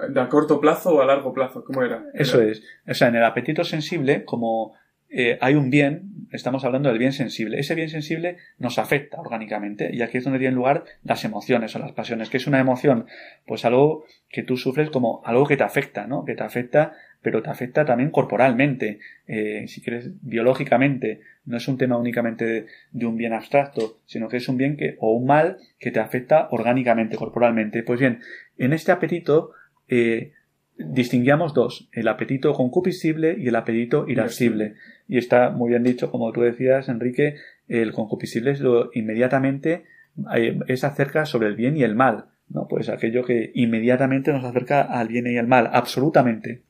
[0.10, 2.06] de a corto plazo o a largo plazo, ¿cómo era?
[2.14, 2.64] Eso es.
[2.88, 4.76] O sea, en el apetito sensible, como
[5.14, 7.60] eh, hay un bien, estamos hablando del bien sensible.
[7.60, 11.80] Ese bien sensible nos afecta orgánicamente y aquí es donde tienen lugar las emociones o
[11.80, 12.30] las pasiones.
[12.30, 13.08] ¿Qué es una emoción?
[13.46, 16.24] Pues algo que tú sufres como algo que te afecta, ¿no?
[16.24, 21.20] Que te afecta, pero te afecta también corporalmente, eh, si quieres, biológicamente.
[21.46, 24.78] No es un tema únicamente de, de, un bien abstracto, sino que es un bien
[24.78, 27.84] que, o un mal que te afecta orgánicamente, corporalmente.
[27.84, 28.20] Pues bien,
[28.58, 29.52] en este apetito,
[29.88, 30.34] eh,
[30.78, 34.76] distinguíamos dos, el apetito concupiscible y el apetito irascible.
[35.08, 37.36] Y está muy bien dicho, como tú decías, Enrique,
[37.68, 39.86] el concupiscible es lo inmediatamente
[40.68, 42.68] es acerca sobre el bien y el mal, ¿no?
[42.68, 46.64] Pues aquello que inmediatamente nos acerca al bien y al mal, absolutamente.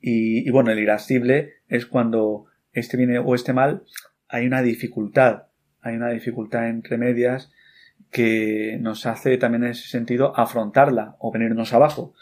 [0.00, 2.46] Y, y bueno, el irascible es cuando
[2.78, 3.84] este bien o este mal
[4.28, 5.44] hay una dificultad,
[5.80, 7.50] hay una dificultad entre medias
[8.10, 12.14] que nos hace también en ese sentido afrontarla o venirnos abajo.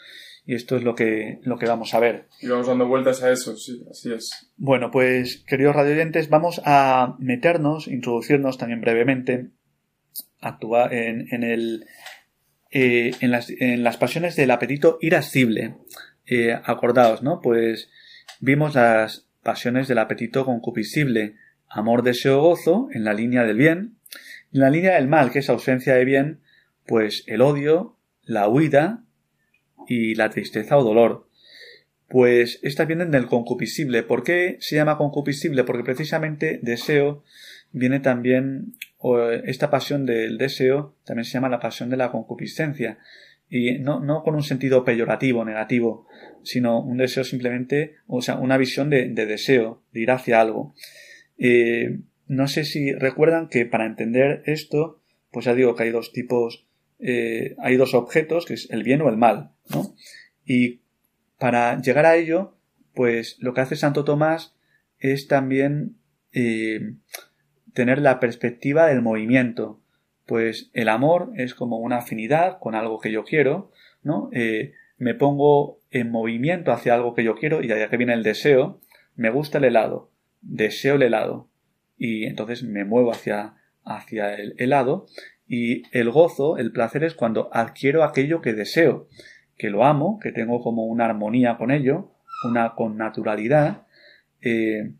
[0.48, 2.28] Y esto es lo que, lo que vamos a ver.
[2.40, 4.52] Y vamos dando vueltas a eso, sí, así es.
[4.56, 9.48] Bueno, pues, queridos radioyentes, vamos a meternos, introducirnos también brevemente,
[10.40, 11.86] actuar en, en el,
[12.70, 15.74] eh, en, las, en las pasiones del apetito irascible.
[16.26, 17.40] Eh, acordaos, ¿no?
[17.40, 17.90] Pues
[18.40, 21.36] vimos las pasiones del apetito concupiscible,
[21.70, 23.96] amor, deseo, gozo, en la línea del bien,
[24.52, 26.40] en la línea del mal, que es ausencia de bien,
[26.84, 29.06] pues el odio, la huida,
[29.86, 31.28] y la tristeza o dolor.
[32.08, 34.02] Pues estas vienen del concupiscible.
[34.02, 35.64] ¿Por qué se llama concupiscible?
[35.64, 37.24] Porque precisamente deseo
[37.72, 42.98] viene también, o esta pasión del deseo también se llama la pasión de la concupiscencia.
[43.48, 46.06] Y no, no con un sentido peyorativo, negativo,
[46.46, 50.74] sino un deseo simplemente, o sea, una visión de, de deseo, de ir hacia algo.
[51.36, 56.12] Eh, no sé si recuerdan que para entender esto, pues ya digo que hay dos
[56.12, 56.66] tipos
[56.98, 59.94] eh, hay dos objetos, que es el bien o el mal, ¿no?
[60.44, 60.80] Y
[61.38, 62.56] para llegar a ello,
[62.94, 64.56] pues lo que hace Santo Tomás
[64.98, 65.96] es también
[66.32, 66.94] eh,
[67.74, 69.80] tener la perspectiva del movimiento.
[70.24, 73.70] Pues el amor es como una afinidad con algo que yo quiero,
[74.02, 74.30] ¿no?
[74.98, 78.80] Me pongo en movimiento hacia algo que yo quiero y allá que viene el deseo,
[79.14, 81.48] me gusta el helado, deseo el helado
[81.98, 83.54] y entonces me muevo hacia,
[83.84, 85.06] hacia el helado
[85.46, 89.08] y el gozo, el placer es cuando adquiero aquello que deseo,
[89.56, 92.12] que lo amo, que tengo como una armonía con ello,
[92.44, 93.86] una connaturalidad,
[94.42, 94.92] eh,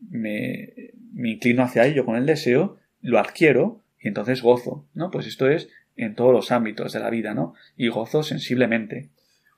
[0.00, 0.74] me,
[1.12, 5.10] me inclino hacia ello con el deseo, lo adquiero y entonces gozo, ¿no?
[5.10, 7.54] Pues esto es en todos los ámbitos de la vida, ¿no?
[7.76, 9.10] Y gozo sensiblemente.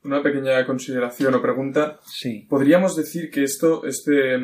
[0.04, 1.98] Una pequeña consideración o pregunta.
[2.04, 2.46] Sí.
[2.48, 4.36] ¿Podríamos decir que esto, este,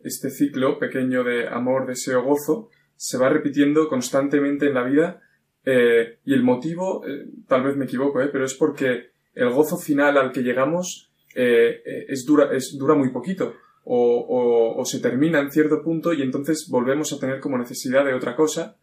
[0.00, 5.20] este ciclo pequeño de amor, deseo, gozo, se va repitiendo constantemente en la vida
[5.64, 9.76] eh, y el motivo, eh, tal vez me equivoco, eh, pero es porque el gozo
[9.76, 13.54] final al que llegamos eh, es, dura, es dura muy poquito.
[13.84, 18.04] O, o, o, se termina en cierto punto y entonces volvemos a tener como necesidad
[18.04, 18.76] de otra cosa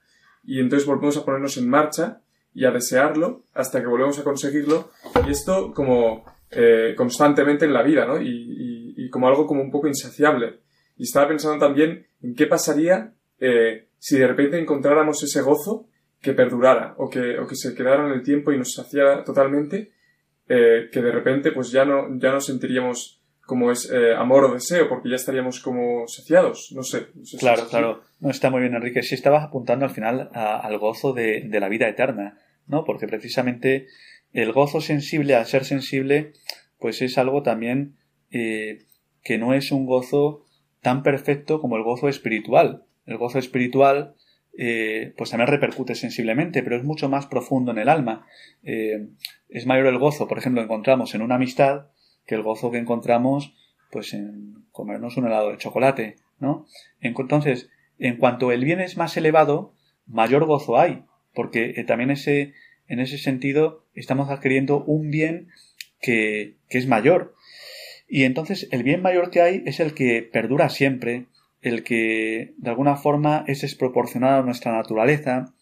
[0.44, 2.22] y entonces volvemos a ponernos en marcha
[2.53, 4.91] y a desearlo hasta que volvemos a conseguirlo
[5.25, 8.19] y esto como eh, constantemente en la vida, ¿no?
[8.21, 10.59] Y, como algo como un poco insaciable.
[10.95, 15.88] Y estaba pensando también en qué pasaría eh, si de repente encontráramos ese gozo
[16.21, 19.93] que perdurara o que, o que se quedara en el tiempo y nos saciara totalmente,
[20.47, 23.18] eh, que de repente pues ya no, ya no sentiríamos
[23.49, 27.07] como es eh, amor o deseo, porque ya estaríamos como saciados, no sé.
[27.15, 28.03] No sé claro, si claro.
[28.19, 29.01] No, está muy bien, Enrique.
[29.01, 32.83] Sí estabas apuntando al final a, al gozo de, de, la vida eterna, ¿no?
[32.85, 33.88] Porque precisamente
[34.33, 36.33] el gozo sensible, al ser sensible,
[36.77, 37.95] pues es algo también
[38.29, 38.85] eh,
[39.23, 40.45] que no es un gozo
[40.81, 42.83] tan perfecto como el gozo espiritual.
[43.07, 44.13] El gozo espiritual
[44.55, 48.27] eh, pues también repercute sensiblemente, pero es mucho más profundo en el alma.
[48.62, 49.07] Eh,
[49.49, 51.88] es mayor el gozo, por ejemplo, encontramos en una amistad
[52.30, 53.56] que el gozo que encontramos
[53.92, 56.68] pues en comernos un helado de chocolate, ¿no?
[57.02, 59.74] Entonces, en cuanto el bien es más elevado,
[60.06, 62.54] mayor gozo hay, porque eh, también ese,
[62.88, 65.48] en ese sentido estamos adquiriendo un bien
[66.02, 67.34] que, que es mayor.
[68.08, 71.26] Y entonces el bien mayor que hay es el que perdura siempre,
[71.63, 75.56] el que de alguna forma es desproporcionado a nuestra naturaleza,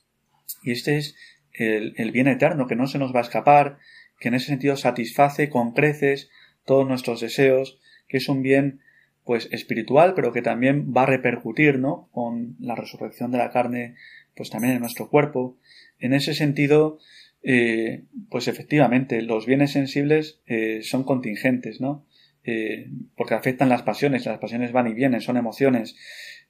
[0.64, 1.16] y este es
[1.54, 3.78] el, el, bien eterno que no se nos va a escapar,
[4.20, 6.30] que en ese sentido satisface con creces
[6.68, 8.82] todos nuestros deseos, que es un bien
[9.24, 12.10] pues espiritual, pero que también va a repercutir, ¿no?
[12.12, 13.96] con la resurrección de la carne,
[14.36, 15.58] pues también en nuestro cuerpo.
[15.98, 17.00] En ese sentido,
[17.42, 22.06] eh, pues efectivamente, los bienes sensibles eh, son contingentes, ¿no?
[22.44, 25.98] Eh, porque afectan las pasiones, las pasiones van y vienen, son emociones,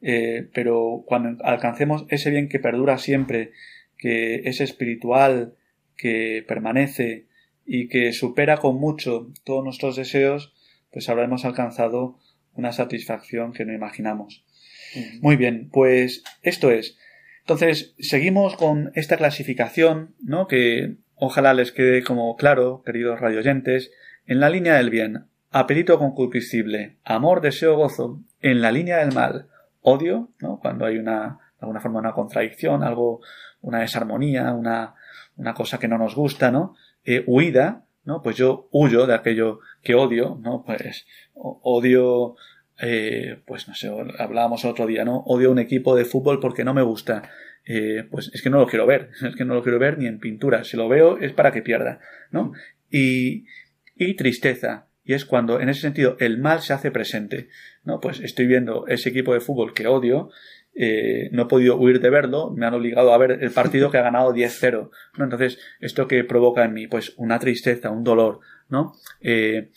[0.01, 3.51] eh, pero cuando alcancemos ese bien que perdura siempre,
[3.97, 5.55] que es espiritual,
[5.95, 7.25] que permanece
[7.67, 10.53] y que supera con mucho todos nuestros deseos,
[10.91, 12.17] pues habremos alcanzado
[12.53, 14.45] una satisfacción que no imaginamos.
[15.21, 16.97] Muy bien, pues esto es.
[17.41, 20.47] Entonces, seguimos con esta clasificación, ¿no?
[20.47, 23.91] Que ojalá les quede como claro, queridos radioyentes,
[24.25, 29.47] en la línea del bien, apetito concupiscible, amor, deseo, gozo, en la línea del mal,
[29.81, 30.59] odio, ¿no?
[30.59, 33.21] Cuando hay una, de alguna forma, una contradicción, algo,
[33.61, 34.95] una desarmonía, una,
[35.35, 36.75] una cosa que no nos gusta, ¿no?
[37.09, 38.21] Eh, huida, ¿no?
[38.21, 40.65] Pues yo huyo de aquello que odio, ¿no?
[40.65, 42.35] Pues odio,
[42.81, 43.89] eh, pues no sé,
[44.19, 45.19] hablábamos otro día, ¿no?
[45.19, 47.29] Odio un equipo de fútbol porque no me gusta.
[47.63, 50.05] Eh, pues es que no lo quiero ver, es que no lo quiero ver ni
[50.05, 50.65] en pintura.
[50.65, 52.51] Si lo veo es para que pierda, ¿no?
[52.91, 53.45] Y,
[53.95, 57.47] y tristeza, y es cuando en ese sentido el mal se hace presente.
[57.85, 58.01] ¿no?
[58.01, 60.29] Pues estoy viendo ese equipo de fútbol que odio,
[60.79, 63.97] eh, no he podido huir de verlo, me han obligado a ver el partido que
[63.97, 64.91] ha ganado 10-0.
[65.17, 65.23] ¿no?
[65.23, 66.85] Entonces, ¿esto que provoca en mí?
[66.85, 68.93] Pues una tristeza, un dolor, ¿no?
[69.21, 69.71] Eh,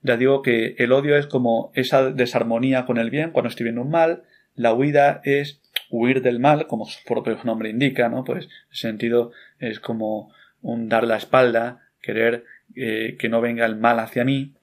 [0.00, 3.82] ya digo que el odio es como esa desarmonía con el bien cuando estoy viendo
[3.82, 4.22] un mal,
[4.54, 8.24] la huida es huir del mal, como su propio nombre indica, ¿no?
[8.24, 13.76] Pues ese sentido es como un dar la espalda, querer eh, que no venga el
[13.76, 14.54] mal hacia mí,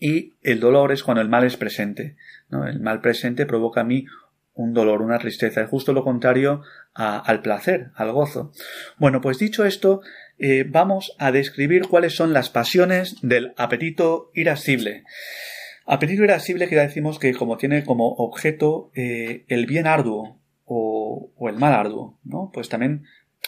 [0.00, 2.16] y el dolor es cuando el mal es presente.
[2.50, 4.06] El mal presente provoca a mí
[4.54, 5.62] un dolor, una tristeza.
[5.62, 6.62] Es justo lo contrario
[6.94, 8.52] al placer, al gozo.
[8.98, 10.02] Bueno, pues dicho esto,
[10.38, 15.04] eh, vamos a describir cuáles son las pasiones del apetito irascible.
[15.86, 21.32] Apetito irascible que ya decimos que como tiene como objeto eh, el bien arduo o,
[21.48, 22.50] el mal arduo, ¿no?
[22.52, 23.04] Pues también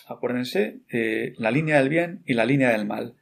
[0.07, 3.15] acuérdense eh, la línea del bien y la línea del mal.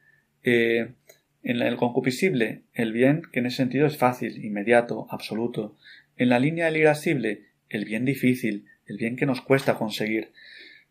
[0.43, 5.75] En el concupiscible, el bien, que en ese sentido es fácil, inmediato, absoluto.
[6.15, 10.31] En la línea del irascible, el bien difícil, el bien que nos cuesta conseguir,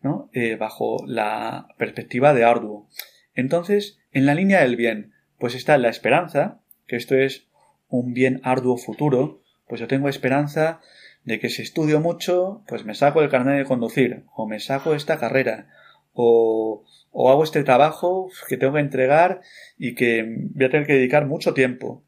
[0.01, 0.29] ¿no?
[0.33, 2.87] Eh, bajo la perspectiva de arduo.
[3.33, 7.47] Entonces, en la línea del bien, pues está la esperanza, que esto es
[7.87, 10.81] un bien arduo futuro, pues yo tengo esperanza
[11.23, 14.93] de que si estudio mucho, pues me saco el carnet de conducir, o me saco
[14.93, 15.69] esta carrera,
[16.11, 19.41] o o hago este trabajo que tengo que entregar
[19.77, 22.03] y que voy a tener que dedicar mucho tiempo.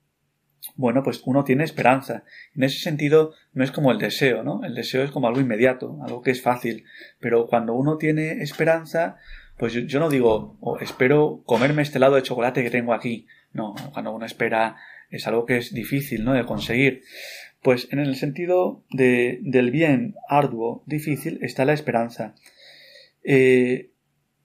[0.75, 2.23] Bueno, pues uno tiene esperanza.
[2.53, 4.63] En ese sentido, no es como el deseo, ¿no?
[4.63, 6.83] El deseo es como algo inmediato, algo que es fácil.
[7.19, 9.17] Pero cuando uno tiene esperanza,
[9.57, 13.27] pues yo, no digo, oh, espero comerme este lado de chocolate que tengo aquí.
[13.53, 14.75] No, cuando uno espera
[15.09, 16.33] es algo que es difícil, ¿no?
[16.33, 17.03] De conseguir.
[17.61, 22.35] Pues en el sentido de, del bien arduo, difícil, está la esperanza.
[23.23, 23.91] Eh,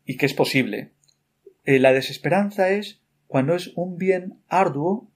[0.05, 0.93] y que es posible.
[1.65, 5.11] Eh, la desesperanza es cuando es un bien arduo,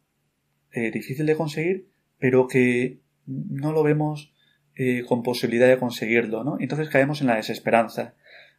[0.74, 4.34] eh, difícil de conseguir, pero que no lo vemos
[4.76, 6.56] eh, con posibilidad de conseguirlo, ¿no?
[6.60, 8.14] Entonces caemos en la desesperanza,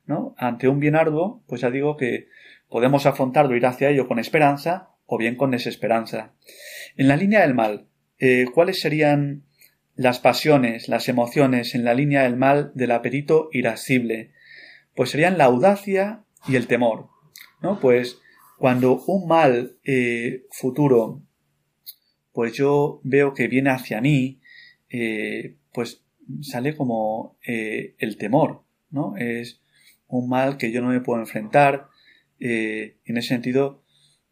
[0.05, 0.33] ¿no?
[0.37, 2.27] Ante un bien arduo, pues ya digo que
[2.69, 6.33] podemos afrontarlo, ir hacia ello con esperanza o bien con desesperanza.
[6.95, 7.87] En la línea del mal,
[8.53, 9.43] ¿cuáles serían
[9.95, 14.31] las pasiones, las emociones en la línea del mal del apetito irascible?
[14.95, 17.09] Pues serían la audacia y el temor.
[17.61, 17.79] ¿no?
[17.79, 18.19] Pues
[18.57, 21.21] cuando un mal eh, futuro,
[22.35, 24.41] pues yo veo que viene hacia mí,
[24.89, 26.03] eh, pues
[26.41, 29.15] sale como eh, el temor, ¿no?
[29.17, 29.61] Es
[30.07, 31.87] un mal que yo no me puedo enfrentar.
[32.37, 33.81] en ese sentido,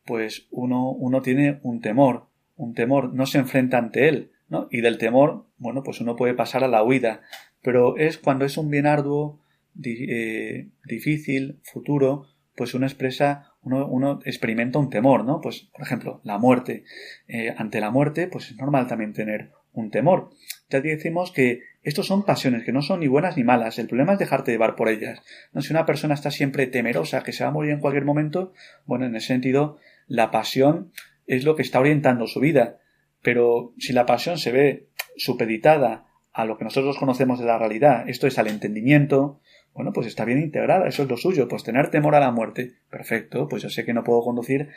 [0.05, 2.27] pues uno, uno tiene un temor,
[2.57, 4.67] un temor, no se enfrenta ante él, ¿no?
[4.69, 7.21] Y del temor, bueno, pues uno puede pasar a la huida,
[7.61, 9.39] pero es cuando es un bien arduo,
[9.81, 15.41] eh, difícil, futuro, pues uno expresa, uno, uno, experimenta un temor, ¿no?
[15.41, 16.83] Pues, por ejemplo, la muerte.
[17.27, 20.29] Eh, ante la muerte, pues es normal también tener un temor.
[20.69, 23.77] Ya decimos que estos son pasiones que no son ni buenas ni malas.
[23.77, 25.21] El problema es dejarte llevar por ellas.
[25.51, 25.61] ¿no?
[25.61, 28.53] Si una persona está siempre temerosa que se va a morir en cualquier momento,
[28.85, 30.91] bueno, en ese sentido, la pasión
[31.27, 32.79] es lo que está orientando su vida.
[33.21, 34.87] Pero si la pasión se ve
[35.17, 39.39] supeditada a lo que nosotros conocemos de la realidad, esto es al entendimiento,
[39.73, 42.73] bueno, pues está bien integrada, eso es lo suyo, pues tener temor a la muerte,
[42.89, 44.69] perfecto, pues yo sé que no puedo conducir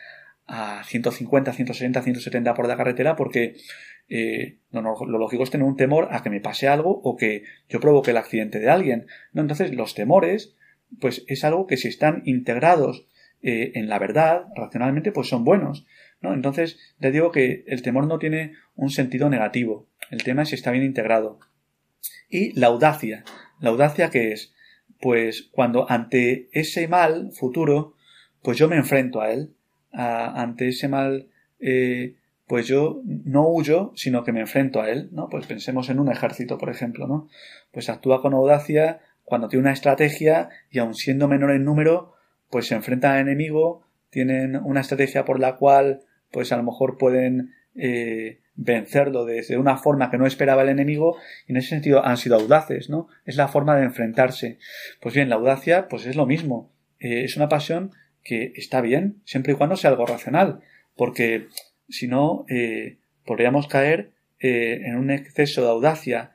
[0.46, 3.56] a 150, 160, 170 por la carretera porque
[4.08, 7.80] eh, lo, lógico es tener un temor a que me pase algo o que yo
[7.80, 9.06] provoque el accidente de alguien.
[9.32, 9.42] ¿no?
[9.42, 10.54] Entonces, los temores,
[11.00, 13.06] pues es algo que si están integrados
[13.42, 15.86] eh, en la verdad, racionalmente, pues son buenos.
[16.20, 16.32] ¿no?
[16.32, 19.88] Entonces, ya digo que el temor no tiene un sentido negativo.
[20.10, 21.40] El tema es si está bien integrado.
[22.28, 23.24] Y la audacia.
[23.60, 24.54] ¿La audacia qué es?
[25.00, 27.94] Pues cuando ante ese mal futuro,
[28.42, 29.52] pues yo me enfrento a él.
[29.92, 31.28] ante ese mal
[31.58, 32.14] eh,
[32.46, 35.28] pues yo no huyo, sino que me enfrento a él, ¿no?
[35.28, 37.28] Pues pensemos en un ejército, por ejemplo, ¿no?
[37.72, 42.14] Pues actúa con audacia cuando tiene una estrategia y aun siendo menor en número,
[42.50, 46.98] pues se enfrenta al enemigo, tienen una estrategia por la cual, pues a lo mejor
[46.98, 52.04] pueden eh, vencerlo desde una forma que no esperaba el enemigo y en ese sentido
[52.04, 53.08] han sido audaces, ¿no?
[53.24, 54.58] Es la forma de enfrentarse.
[55.00, 56.72] Pues bien, la audacia, pues es lo mismo.
[56.98, 57.92] Eh, es una pasión
[58.24, 60.60] que está bien, siempre y cuando sea algo racional,
[60.96, 61.48] porque
[61.88, 66.32] si no, eh, podríamos caer eh, en un exceso de audacia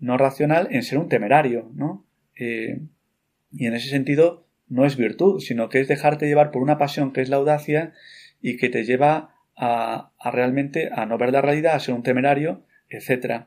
[0.00, 2.04] no racional en ser un temerario, ¿no?
[2.34, 7.12] y en ese sentido no es virtud, sino que es dejarte llevar por una pasión
[7.12, 7.92] que es la audacia
[8.40, 12.64] y que te lleva a, realmente a no ver la realidad, a ser un temerario,
[12.88, 13.44] etc.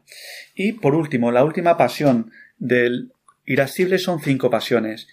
[0.53, 3.11] Y por último, la última pasión del
[3.45, 5.07] irascible son cinco pasiones.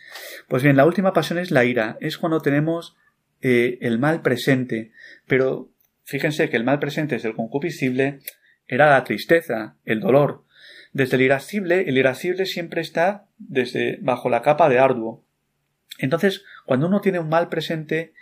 [0.48, 2.96] Pues bien, la última pasión es la ira, es cuando tenemos
[3.40, 4.92] el mal presente,
[5.26, 5.72] pero
[6.04, 8.20] Fíjense que el mal presente desde el concupiscible
[8.66, 10.44] era la tristeza, el dolor.
[10.92, 15.24] Desde el irascible, el irascible siempre está desde bajo la capa de arduo.
[15.98, 18.12] Entonces, cuando uno tiene un mal presente,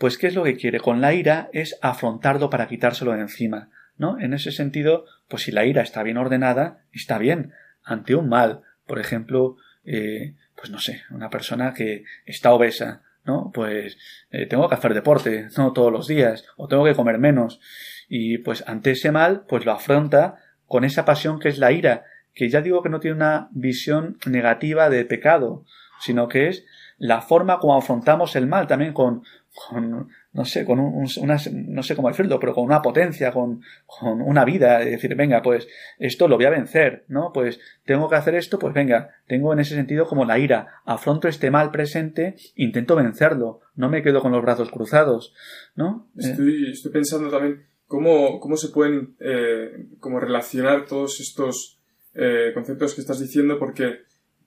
[0.00, 0.80] pues ¿qué es lo que quiere?
[0.80, 4.18] Con la ira es afrontarlo para quitárselo de encima, ¿no?
[4.18, 7.52] En ese sentido, pues si la ira está bien ordenada, está bien.
[7.84, 13.50] Ante un mal, por ejemplo, eh, pues no sé, una persona que está obesa, ¿no?
[13.52, 13.98] Pues
[14.30, 17.60] eh, tengo que hacer deporte, no todos los días, o tengo que comer menos.
[18.08, 22.04] Y pues ante ese mal, pues lo afronta con esa pasión que es la ira,
[22.32, 25.66] que ya digo que no tiene una visión negativa de pecado,
[26.00, 26.64] sino que es
[26.96, 29.24] la forma como afrontamos el mal, también con,
[29.54, 33.62] con no sé, con un, una, no sé cómo decirlo, pero con una potencia, con,
[33.84, 35.66] con una vida, es decir, venga, pues
[35.98, 37.32] esto lo voy a vencer, ¿no?
[37.32, 41.26] Pues tengo que hacer esto, pues venga, tengo en ese sentido como la ira, afronto
[41.26, 45.34] este mal presente, intento vencerlo, no me quedo con los brazos cruzados,
[45.74, 46.08] ¿no?
[46.16, 51.80] Estoy, estoy pensando también cómo, cómo se pueden eh, como relacionar todos estos
[52.14, 54.02] eh, conceptos que estás diciendo, porque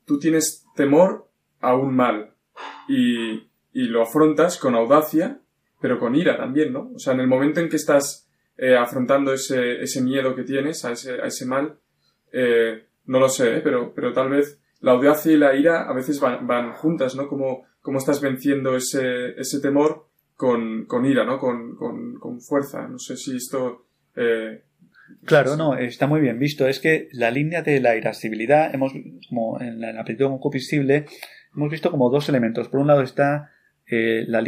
[0.06, 1.30] tú tienes temor
[1.60, 2.36] a un mal
[2.88, 5.40] y, y lo afrontas con audacia
[5.84, 6.94] pero con ira también, ¿no?
[6.96, 8.26] O sea, en el momento en que estás
[8.58, 11.78] eh, afrontando ese, ese, miedo que tienes a ese, a ese mal,
[12.32, 13.62] eh, no lo sé, ¿eh?
[13.62, 17.28] pero, pero tal vez la audacia y la ira a veces van, van juntas, ¿no?
[17.28, 20.08] Como, como estás venciendo ese, ese temor
[20.38, 21.38] con, con ira, ¿no?
[21.38, 22.88] Con, con, con, fuerza.
[22.88, 23.86] No sé si esto...
[25.26, 26.66] Claro, no, está muy bien visto.
[26.66, 28.94] Es que la línea de la irascibilidad, hemos,
[29.28, 31.08] como en el apetito concupiscible,
[31.54, 32.70] hemos visto como dos elementos.
[32.70, 33.53] Por un lado está
[33.94, 34.44] eh, la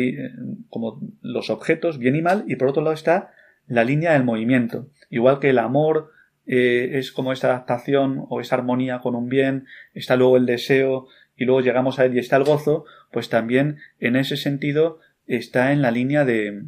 [0.69, 3.31] como los objetos, bien y mal, y por otro lado está
[3.67, 4.89] la línea del movimiento.
[5.09, 6.11] Igual que el amor
[6.45, 11.07] eh, es como esa adaptación o esa armonía con un bien, está luego el deseo
[11.35, 15.71] y luego llegamos a él y está el gozo, pues también en ese sentido está
[15.71, 16.63] en la línea de,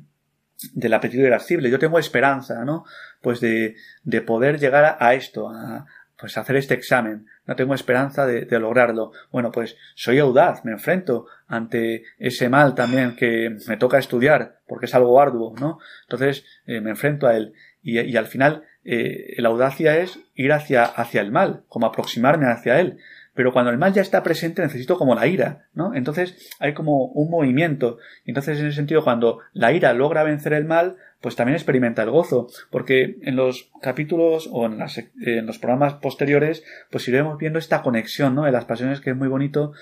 [0.74, 1.70] del apetito irascible.
[1.70, 2.86] Yo tengo esperanza, ¿no?
[3.22, 5.86] Pues de, de poder llegar a, a esto, a,
[6.20, 7.28] pues hacer este examen.
[7.46, 9.12] No tengo esperanza de, lograrlo.
[9.32, 14.88] Bueno, pues soy audaz, me enfrento ante ese mal también que me toca estudiar, porque
[14.88, 15.80] es algo arduo, ¿no?
[16.04, 17.54] Entonces eh, me enfrento a él.
[17.84, 22.80] Y, al final eh, la audacia es ir hacia, hacia el mal, como aproximarme hacia
[22.80, 23.00] él.
[23.38, 25.94] Pero cuando el mal ya está presente necesito como la ira, ¿no?
[25.94, 28.00] Entonces hay como un movimiento.
[28.26, 32.12] Entonces en ese sentido cuando la ira logra vencer el mal, pues también experimenta el
[32.12, 37.60] gozo, porque en los capítulos o en, las, en los programas posteriores, pues iremos viendo
[37.60, 38.44] esta conexión, ¿no?
[38.44, 39.74] De las pasiones que es muy bonito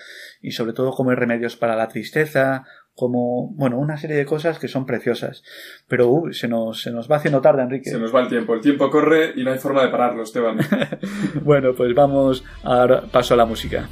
[0.41, 2.65] y sobre todo como hay remedios para la tristeza,
[2.95, 5.43] como, bueno, una serie de cosas que son preciosas.
[5.88, 7.89] Pero uh, se, nos, se nos va haciendo tarde, Enrique.
[7.89, 8.53] Se nos va el tiempo.
[8.53, 10.57] El tiempo corre y no hay forma de pararlo, Esteban.
[11.43, 13.89] bueno, pues vamos a dar paso a la música.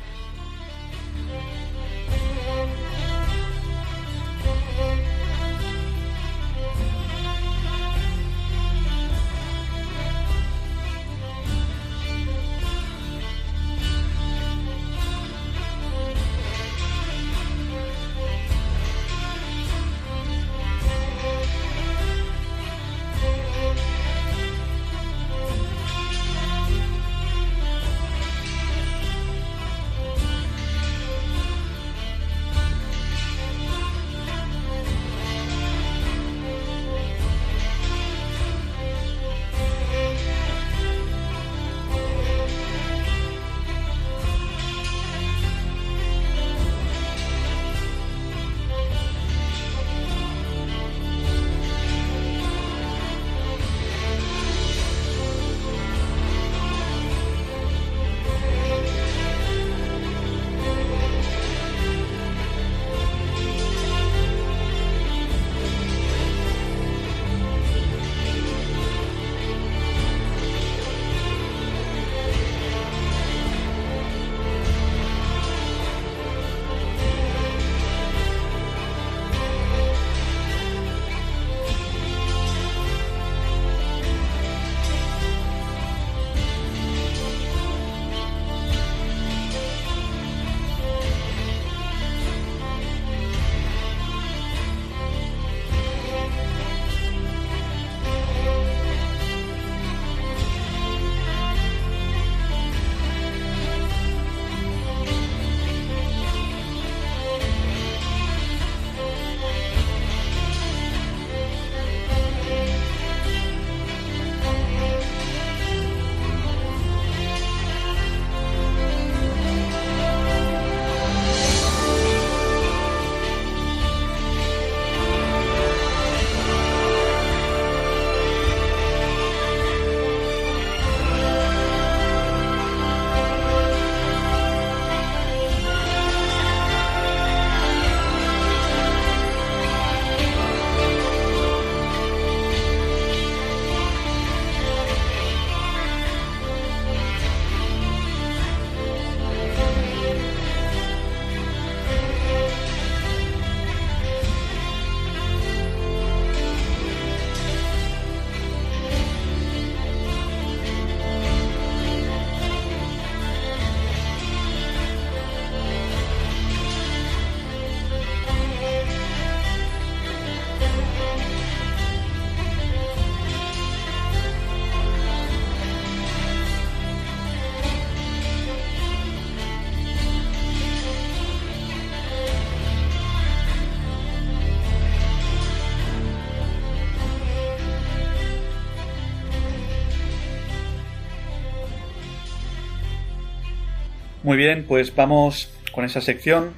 [194.34, 196.54] Muy bien, pues vamos con esa sección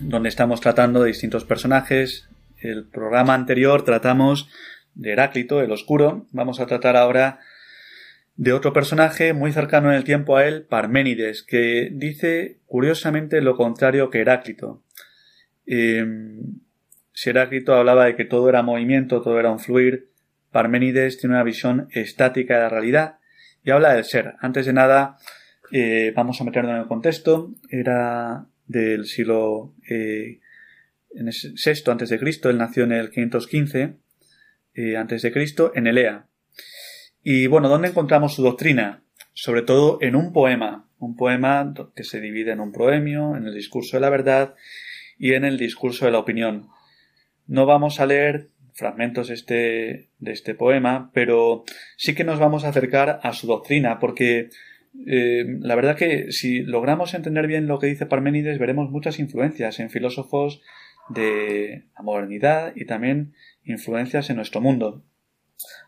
[0.00, 2.30] donde estamos tratando de distintos personajes.
[2.56, 4.48] El programa anterior tratamos
[4.94, 6.26] de Heráclito, el oscuro.
[6.30, 7.40] Vamos a tratar ahora
[8.36, 13.54] de otro personaje muy cercano en el tiempo a él, Parménides, que dice curiosamente lo
[13.54, 14.82] contrario que Heráclito.
[15.66, 16.40] Em,
[17.12, 20.08] si Heráclito hablaba de que todo era movimiento, todo era un fluir,
[20.52, 23.18] Parménides tiene una visión estática de la realidad
[23.62, 24.36] y habla del ser.
[24.40, 25.18] Antes de nada,
[25.72, 27.52] eh, vamos a meternos en el contexto.
[27.70, 30.40] Era del siglo eh,
[31.14, 32.50] en sexto antes de Cristo.
[32.50, 33.96] Él nació en el 515
[34.74, 36.26] eh, antes de Cristo en Elea.
[37.22, 39.02] Y bueno, ¿dónde encontramos su doctrina?
[39.32, 43.54] Sobre todo en un poema, un poema que se divide en un proemio, en el
[43.54, 44.54] discurso de la verdad
[45.18, 46.68] y en el discurso de la opinión.
[47.46, 51.64] No vamos a leer fragmentos de este, de este poema, pero
[51.96, 54.50] sí que nos vamos a acercar a su doctrina, porque
[55.06, 59.80] eh, la verdad que si logramos entender bien lo que dice Parménides, veremos muchas influencias
[59.80, 60.62] en filósofos
[61.08, 63.34] de la modernidad y también
[63.64, 65.02] influencias en nuestro mundo.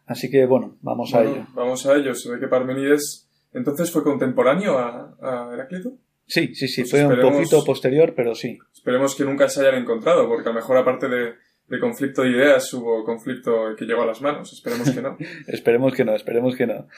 [0.06, 1.46] Así que bueno, vamos a ello.
[1.54, 2.14] Vamos a ello.
[2.14, 5.96] Se ve que Parménides entonces fue contemporáneo a, Heráclito.
[6.26, 8.58] Sí, sí, sí, pues fue un poquito posterior, pero sí.
[8.72, 11.34] Esperemos que nunca se hayan encontrado, porque a lo mejor aparte de,
[11.68, 14.52] de conflicto de ideas hubo conflicto que llegó a las manos.
[14.52, 15.16] Esperemos que no.
[15.48, 16.88] esperemos que no, esperemos que no.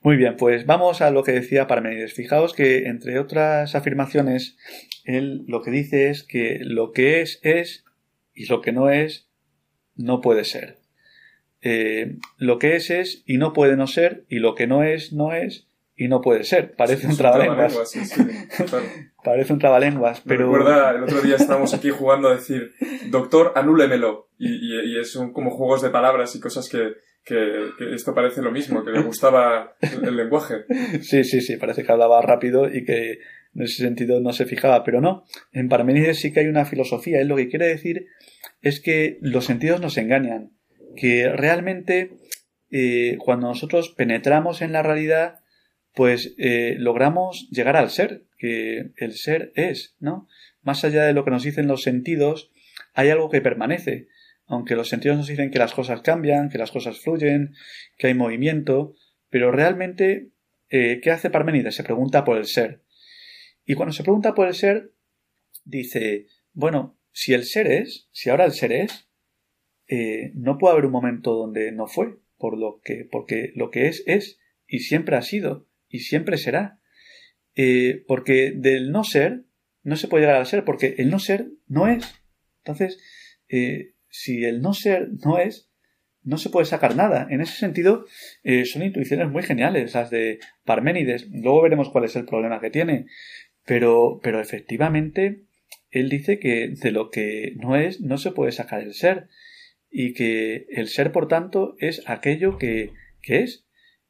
[0.00, 2.14] Muy bien, pues vamos a lo que decía Parmenides.
[2.14, 4.56] Fijaos que, entre otras afirmaciones,
[5.04, 7.84] él lo que dice es que lo que es, es,
[8.34, 9.28] y lo que no es,
[9.96, 10.78] no puede ser.
[11.62, 15.12] Eh, lo que es, es, y no puede no ser, y lo que no es,
[15.12, 15.65] no es,
[15.96, 16.74] y no puede ser.
[16.76, 17.74] Parece un trabalenguas.
[19.24, 20.52] Parece un trabalenguas, pero...
[20.52, 22.72] recuerda, el otro día estábamos aquí jugando a decir,
[23.10, 24.28] doctor, anúlemelo.
[24.38, 26.92] Y, y, son como juegos de palabras y cosas que,
[27.24, 30.64] que, esto parece lo mismo, que le gustaba el, lenguaje.
[31.00, 33.18] Sí, sí, sí, parece que hablaba rápido y que
[33.54, 35.24] en ese sentido no se fijaba, pero no.
[35.52, 37.20] En Parmenides sí que hay una filosofía.
[37.20, 38.06] Él lo que quiere decir
[38.60, 40.52] es que los sentidos nos engañan,
[40.94, 42.12] que realmente
[42.70, 45.40] eh, cuando nosotros penetramos en la realidad,
[45.96, 50.28] pues eh, logramos llegar al ser, que el ser es, ¿no?
[50.60, 52.52] Más allá de lo que nos dicen los sentidos,
[52.92, 54.08] hay algo que permanece.
[54.44, 57.54] Aunque los sentidos nos dicen que las cosas cambian, que las cosas fluyen,
[57.96, 58.94] que hay movimiento,
[59.30, 60.32] pero realmente,
[60.68, 61.74] eh, ¿qué hace Parmenides?
[61.74, 62.82] Se pregunta por el ser.
[63.64, 64.92] Y cuando se pregunta por el ser,
[65.64, 69.08] dice, bueno, si el ser es, si ahora el ser es,
[69.88, 73.88] eh, no puede haber un momento donde no fue, por lo que, porque lo que
[73.88, 74.38] es es
[74.68, 76.80] y siempre ha sido y siempre será.
[77.54, 79.46] Eh, porque del no ser
[79.82, 82.20] no se puede llegar al ser, porque el no ser no es.
[82.58, 82.98] Entonces,
[83.48, 85.70] eh, si el no ser no es,
[86.24, 87.28] no se puede sacar nada.
[87.30, 88.04] En ese sentido,
[88.42, 91.28] eh, son intuiciones muy geniales las de Parménides.
[91.30, 93.06] Luego veremos cuál es el problema que tiene.
[93.64, 95.44] Pero, pero efectivamente,
[95.90, 99.28] él dice que de lo que no es, no se puede sacar el ser.
[99.88, 102.90] Y que el ser, por tanto, es aquello que,
[103.22, 103.65] que es.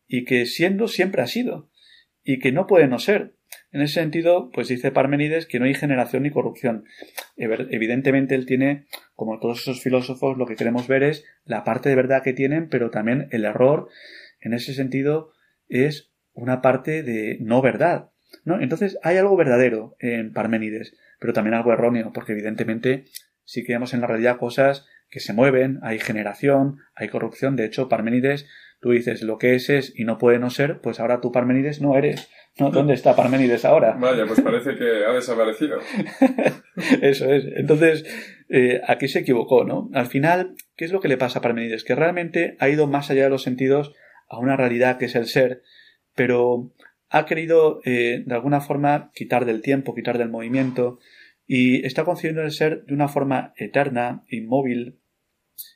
[0.06, 1.70] Y que siendo siempre ha sido
[2.22, 3.34] y que no puede no ser.
[3.70, 6.84] En ese sentido, pues dice Parmenides que no hay generación ni corrupción.
[7.36, 11.94] Evidentemente él tiene, como todos esos filósofos, lo que queremos ver es la parte de
[11.94, 13.88] verdad que tienen, pero también el error,
[14.40, 15.32] en ese sentido,
[15.68, 18.10] es una parte de no verdad.
[18.44, 18.60] ¿no?
[18.60, 23.04] Entonces hay algo verdadero en Parmenides, pero también algo erróneo, porque evidentemente
[23.44, 27.56] si que en la realidad cosas que se mueven, hay generación, hay corrupción.
[27.56, 28.48] De hecho, Parmenides
[28.80, 31.80] tú dices lo que es es y no puede no ser, pues ahora tú Parmenides
[31.80, 32.28] no eres.
[32.58, 32.70] ¿no?
[32.70, 33.96] ¿Dónde está Parmenides ahora?
[33.98, 35.78] Vaya, pues parece que ha desaparecido.
[37.02, 37.44] Eso es.
[37.56, 38.04] Entonces,
[38.48, 39.90] eh, aquí se equivocó, ¿no?
[39.92, 41.84] Al final, ¿qué es lo que le pasa a Parmenides?
[41.84, 43.94] Que realmente ha ido más allá de los sentidos
[44.28, 45.62] a una realidad que es el ser,
[46.14, 46.72] pero
[47.10, 50.98] ha querido eh, de alguna forma quitar del tiempo, quitar del movimiento,
[51.46, 54.98] y está concibiendo el ser de una forma eterna, inmóvil,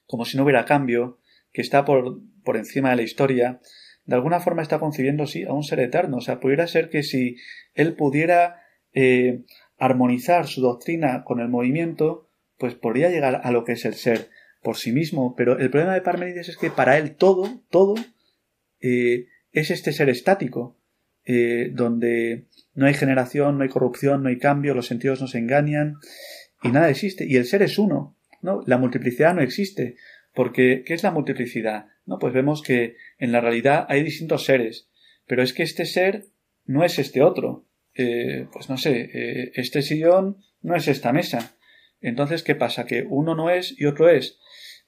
[0.07, 1.19] como si no hubiera cambio,
[1.53, 3.61] que está por, por encima de la historia,
[4.05, 6.19] de alguna forma está concibiendo, sí, a un ser eterno.
[6.19, 7.37] O sea, pudiera ser que si
[7.75, 8.63] él pudiera
[8.93, 9.45] eh,
[9.79, 12.29] armonizar su doctrina con el movimiento,
[12.59, 14.29] pues podría llegar a lo que es el ser
[14.63, 15.35] por sí mismo.
[15.37, 17.95] Pero el problema de Parmenides es que para él todo, todo,
[18.81, 20.77] eh, es este ser estático,
[21.25, 25.39] eh, donde no hay generación, no hay corrupción, no hay cambio, los sentidos no se
[25.39, 25.97] engañan
[26.63, 27.27] y nada existe.
[27.27, 28.63] Y el ser es uno, ¿no?
[28.67, 29.97] La multiplicidad no existe.
[30.35, 31.87] Porque, ¿qué es la multiplicidad?
[32.11, 34.91] No, pues vemos que en la realidad hay distintos seres,
[35.29, 36.27] pero es que este ser
[36.65, 37.69] no es este otro.
[37.95, 41.57] Eh, pues no sé, eh, este sillón no es esta mesa.
[42.01, 42.85] Entonces, ¿qué pasa?
[42.85, 44.41] Que uno no es y otro es.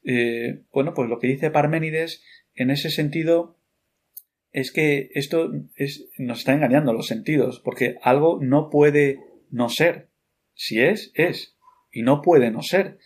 [0.03, 2.25] Eh, bueno, pues lo que dice Parménides,
[2.57, 3.57] en ese sentido,
[4.51, 10.09] es que esto es, nos está engañando los sentidos, porque algo no puede no ser.
[10.55, 11.57] Si es, es.
[11.93, 12.99] Y no puede no ser.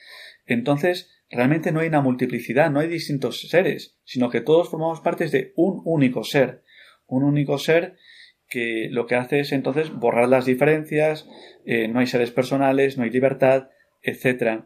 [0.47, 5.29] Entonces, realmente no hay una multiplicidad, no hay distintos seres, sino que todos formamos parte
[5.29, 6.63] de un único ser.
[7.07, 7.97] Un único ser
[8.49, 11.29] que lo que hace es entonces borrar las diferencias,
[11.65, 13.71] eh, no hay seres personales, no hay libertad,
[14.03, 14.65] etc.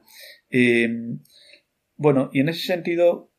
[1.97, 3.33] bueno, y en ese sentido,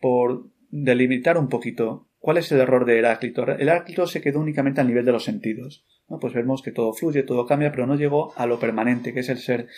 [0.00, 3.46] por delimitar un poquito, ¿cuál es el error de Heráclito?
[3.48, 5.84] Heráclito se quedó únicamente al nivel de los sentidos.
[6.06, 9.28] Pues vemos que todo fluye, todo cambia, pero no llegó a lo permanente, que es
[9.28, 9.68] el ser.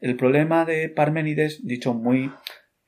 [0.00, 2.30] El problema de Parménides, dicho muy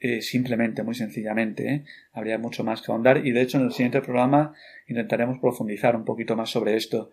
[0.03, 1.69] eh, simplemente, muy sencillamente.
[1.69, 1.85] ¿eh?
[2.13, 4.55] Habría mucho más que ahondar y de hecho en el siguiente programa
[4.89, 7.11] intentaremos profundizar un poquito más sobre esto.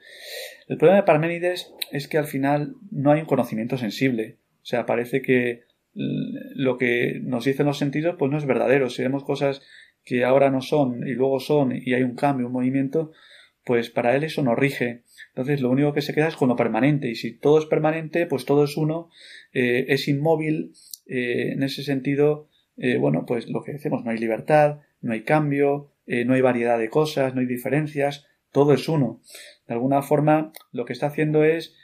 [0.67, 4.37] El problema de Parménides es que al final no hay un conocimiento sensible.
[4.61, 8.89] O sea, parece que lo que nos dicen los sentidos pues no es verdadero.
[8.89, 9.61] Si vemos cosas
[10.05, 13.11] que ahora no son y luego son y hay un cambio, un movimiento,
[13.67, 15.03] pues para él eso no rige.
[15.29, 18.25] Entonces lo único que se queda es con lo permanente y si todo es permanente,
[18.25, 19.09] pues todo es uno,
[19.53, 20.73] eh, es inmóvil,
[21.05, 25.91] en ese sentido eh, bueno, pues lo que decimos, no hay libertad, no hay cambio,
[26.05, 29.21] eh, no hay variedad de cosas, no hay diferencias, todo es uno.
[29.67, 31.75] De alguna forma, lo que está haciendo es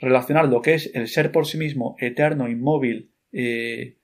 [0.00, 3.98] relacionar lo que es el ser por sí mismo, eterno, inmóvil, eh,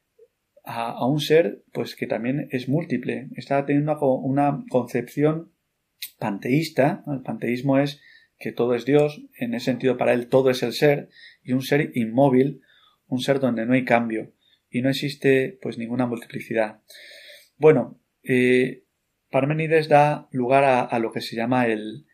[0.64, 3.28] a, un ser, pues que también es múltiple.
[3.36, 5.52] Está teniendo una, concepción
[6.18, 7.04] panteísta.
[7.06, 8.00] El panteísmo es
[8.38, 11.08] que todo es Dios, en ese sentido para él todo es el ser,
[11.42, 12.62] y un ser inmóvil,
[13.06, 14.32] un ser donde no hay cambio
[14.70, 16.82] y no existe pues ninguna multiplicidad.
[17.56, 18.84] Bueno, eh,
[19.30, 22.06] Parménides da lugar a, lo que se llama el,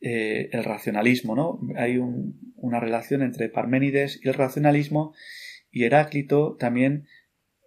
[0.00, 1.60] eh, el racionalismo, ¿no?
[1.76, 5.14] Hay una relación entre Parménides y el racionalismo
[5.70, 7.06] y Heráclito también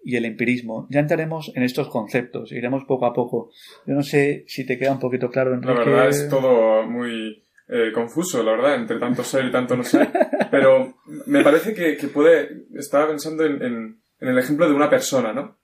[0.03, 0.87] y el empirismo.
[0.89, 3.51] Ya entraremos en estos conceptos, iremos poco a poco.
[3.85, 5.73] Yo no sé si te queda un poquito claro, Enrique.
[5.73, 9.83] La verdad es todo muy eh, confuso, la verdad, entre tanto ser y tanto no
[9.83, 10.09] ser.
[10.51, 10.95] Pero
[11.27, 12.65] me parece que, puede...
[12.73, 15.57] Estaba pensando en en el ejemplo de una persona, ¿no?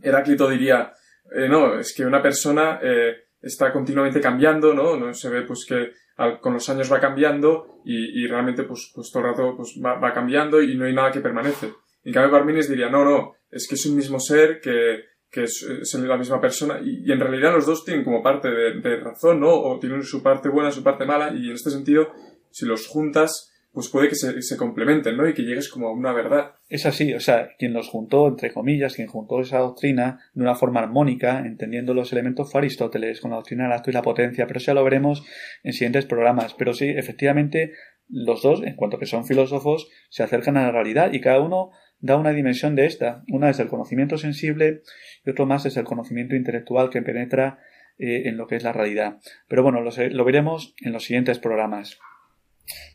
[0.00, 0.92] Heráclito diría,
[1.34, 4.96] eh, no, es que una persona eh, está continuamente cambiando, ¿no?
[4.96, 5.92] No se ve pues que
[6.40, 10.60] con los años va cambiando y, realmente pues, pues, todo el rato pues, va, cambiando
[10.60, 11.72] y no hay nada que permanece.
[12.04, 15.04] En cambio Parmenides diría, no, no, es que es un mismo ser que,
[15.42, 19.40] es, la misma persona y, en realidad los dos tienen como parte de, de razón,
[19.40, 19.50] ¿no?
[19.52, 22.08] O tienen su parte buena, su parte mala y en este sentido,
[22.50, 25.28] si los juntas, pues puede que se, complementen, ¿no?
[25.28, 26.52] Y que llegues como a una verdad.
[26.68, 30.54] Es así, o sea, quien los juntó, entre comillas, quien juntó esa doctrina de una
[30.54, 34.46] forma armónica, entendiendo los elementos, fue Aristóteles, con la doctrina del acto y la potencia,
[34.46, 35.24] pero ya lo veremos
[35.62, 36.54] en siguientes programas.
[36.54, 37.72] Pero sí, efectivamente,
[38.08, 41.70] los dos, en cuanto que son filósofos, se acercan a la realidad y cada uno
[42.00, 43.22] da una dimensión de esta.
[43.28, 44.82] Una es el conocimiento sensible
[45.24, 47.58] y otro más es el conocimiento intelectual que penetra
[47.98, 49.18] eh, en lo que es la realidad.
[49.48, 51.98] Pero bueno, lo veremos en los siguientes programas.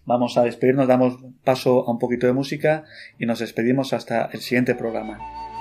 [0.05, 2.83] Vamos a despedirnos, damos paso a un poquito de música
[3.17, 5.52] y nos despedimos hasta el siguiente programa.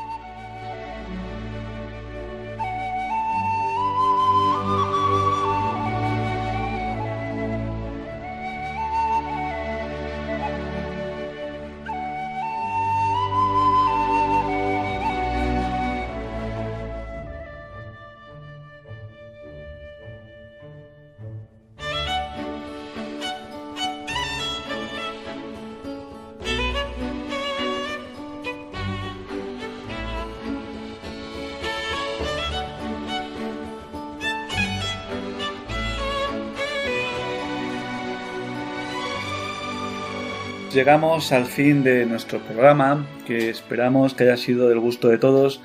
[40.82, 45.62] Llegamos al fin de nuestro programa, que esperamos que haya sido del gusto de todos,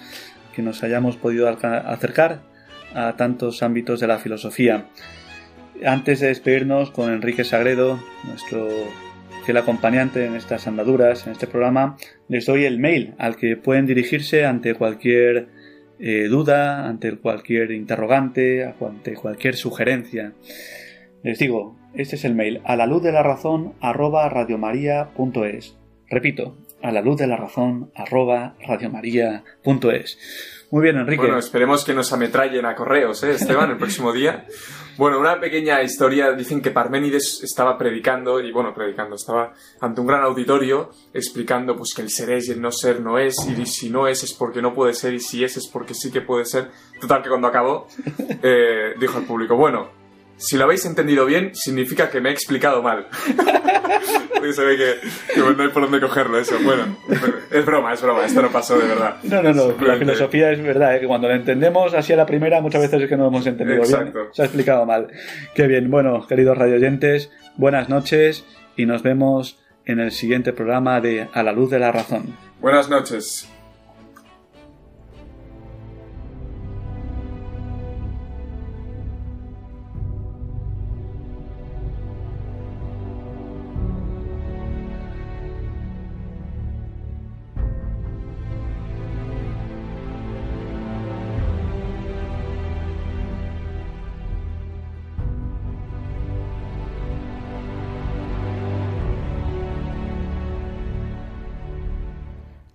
[0.56, 2.42] que nos hayamos podido acercar
[2.94, 4.86] a tantos ámbitos de la filosofía.
[5.84, 8.70] Antes de despedirnos con Enrique Sagredo, nuestro
[9.44, 11.98] fiel acompañante en estas andaduras, en este programa,
[12.28, 15.48] les doy el mail al que pueden dirigirse ante cualquier
[15.98, 20.34] eh, duda, ante cualquier interrogante, ante cualquier sugerencia.
[21.24, 25.78] Les digo, este es el mail, a la luz de la razón arroba radiomaria.es.
[26.10, 30.18] Repito, a la luz de la razón arroba radiomaria.es.
[30.70, 31.22] Muy bien, Enrique.
[31.22, 34.46] Bueno, esperemos que nos ametrallen a correos, ¿eh, Esteban, el próximo día.
[34.98, 36.34] Bueno, una pequeña historia.
[36.34, 41.94] Dicen que Parménides estaba predicando, y bueno, predicando, estaba ante un gran auditorio explicando pues
[41.96, 44.34] que el ser es y el no ser no es, y si no es es
[44.34, 46.70] porque no puede ser, y si es es porque sí que puede ser.
[47.00, 47.88] Total, que cuando acabó,
[48.44, 49.90] eh, dijo al público, bueno,
[50.38, 53.08] si lo habéis entendido bien, significa que me he explicado mal.
[54.54, 56.56] se ve que, no hay por dónde cogerlo eso.
[56.64, 56.98] Bueno,
[57.52, 59.18] es broma, es broma, esto no pasó de verdad.
[59.24, 61.00] No, no, no, la filosofía es verdad, ¿eh?
[61.00, 63.48] que cuando la entendemos así a la primera muchas veces es que no lo hemos
[63.48, 64.20] entendido Exacto.
[64.20, 64.34] bien.
[64.34, 65.08] Se ha explicado mal.
[65.54, 71.28] Qué bien, bueno, queridos radioyentes, buenas noches y nos vemos en el siguiente programa de
[71.34, 72.36] A la luz de la razón.
[72.60, 73.50] Buenas noches.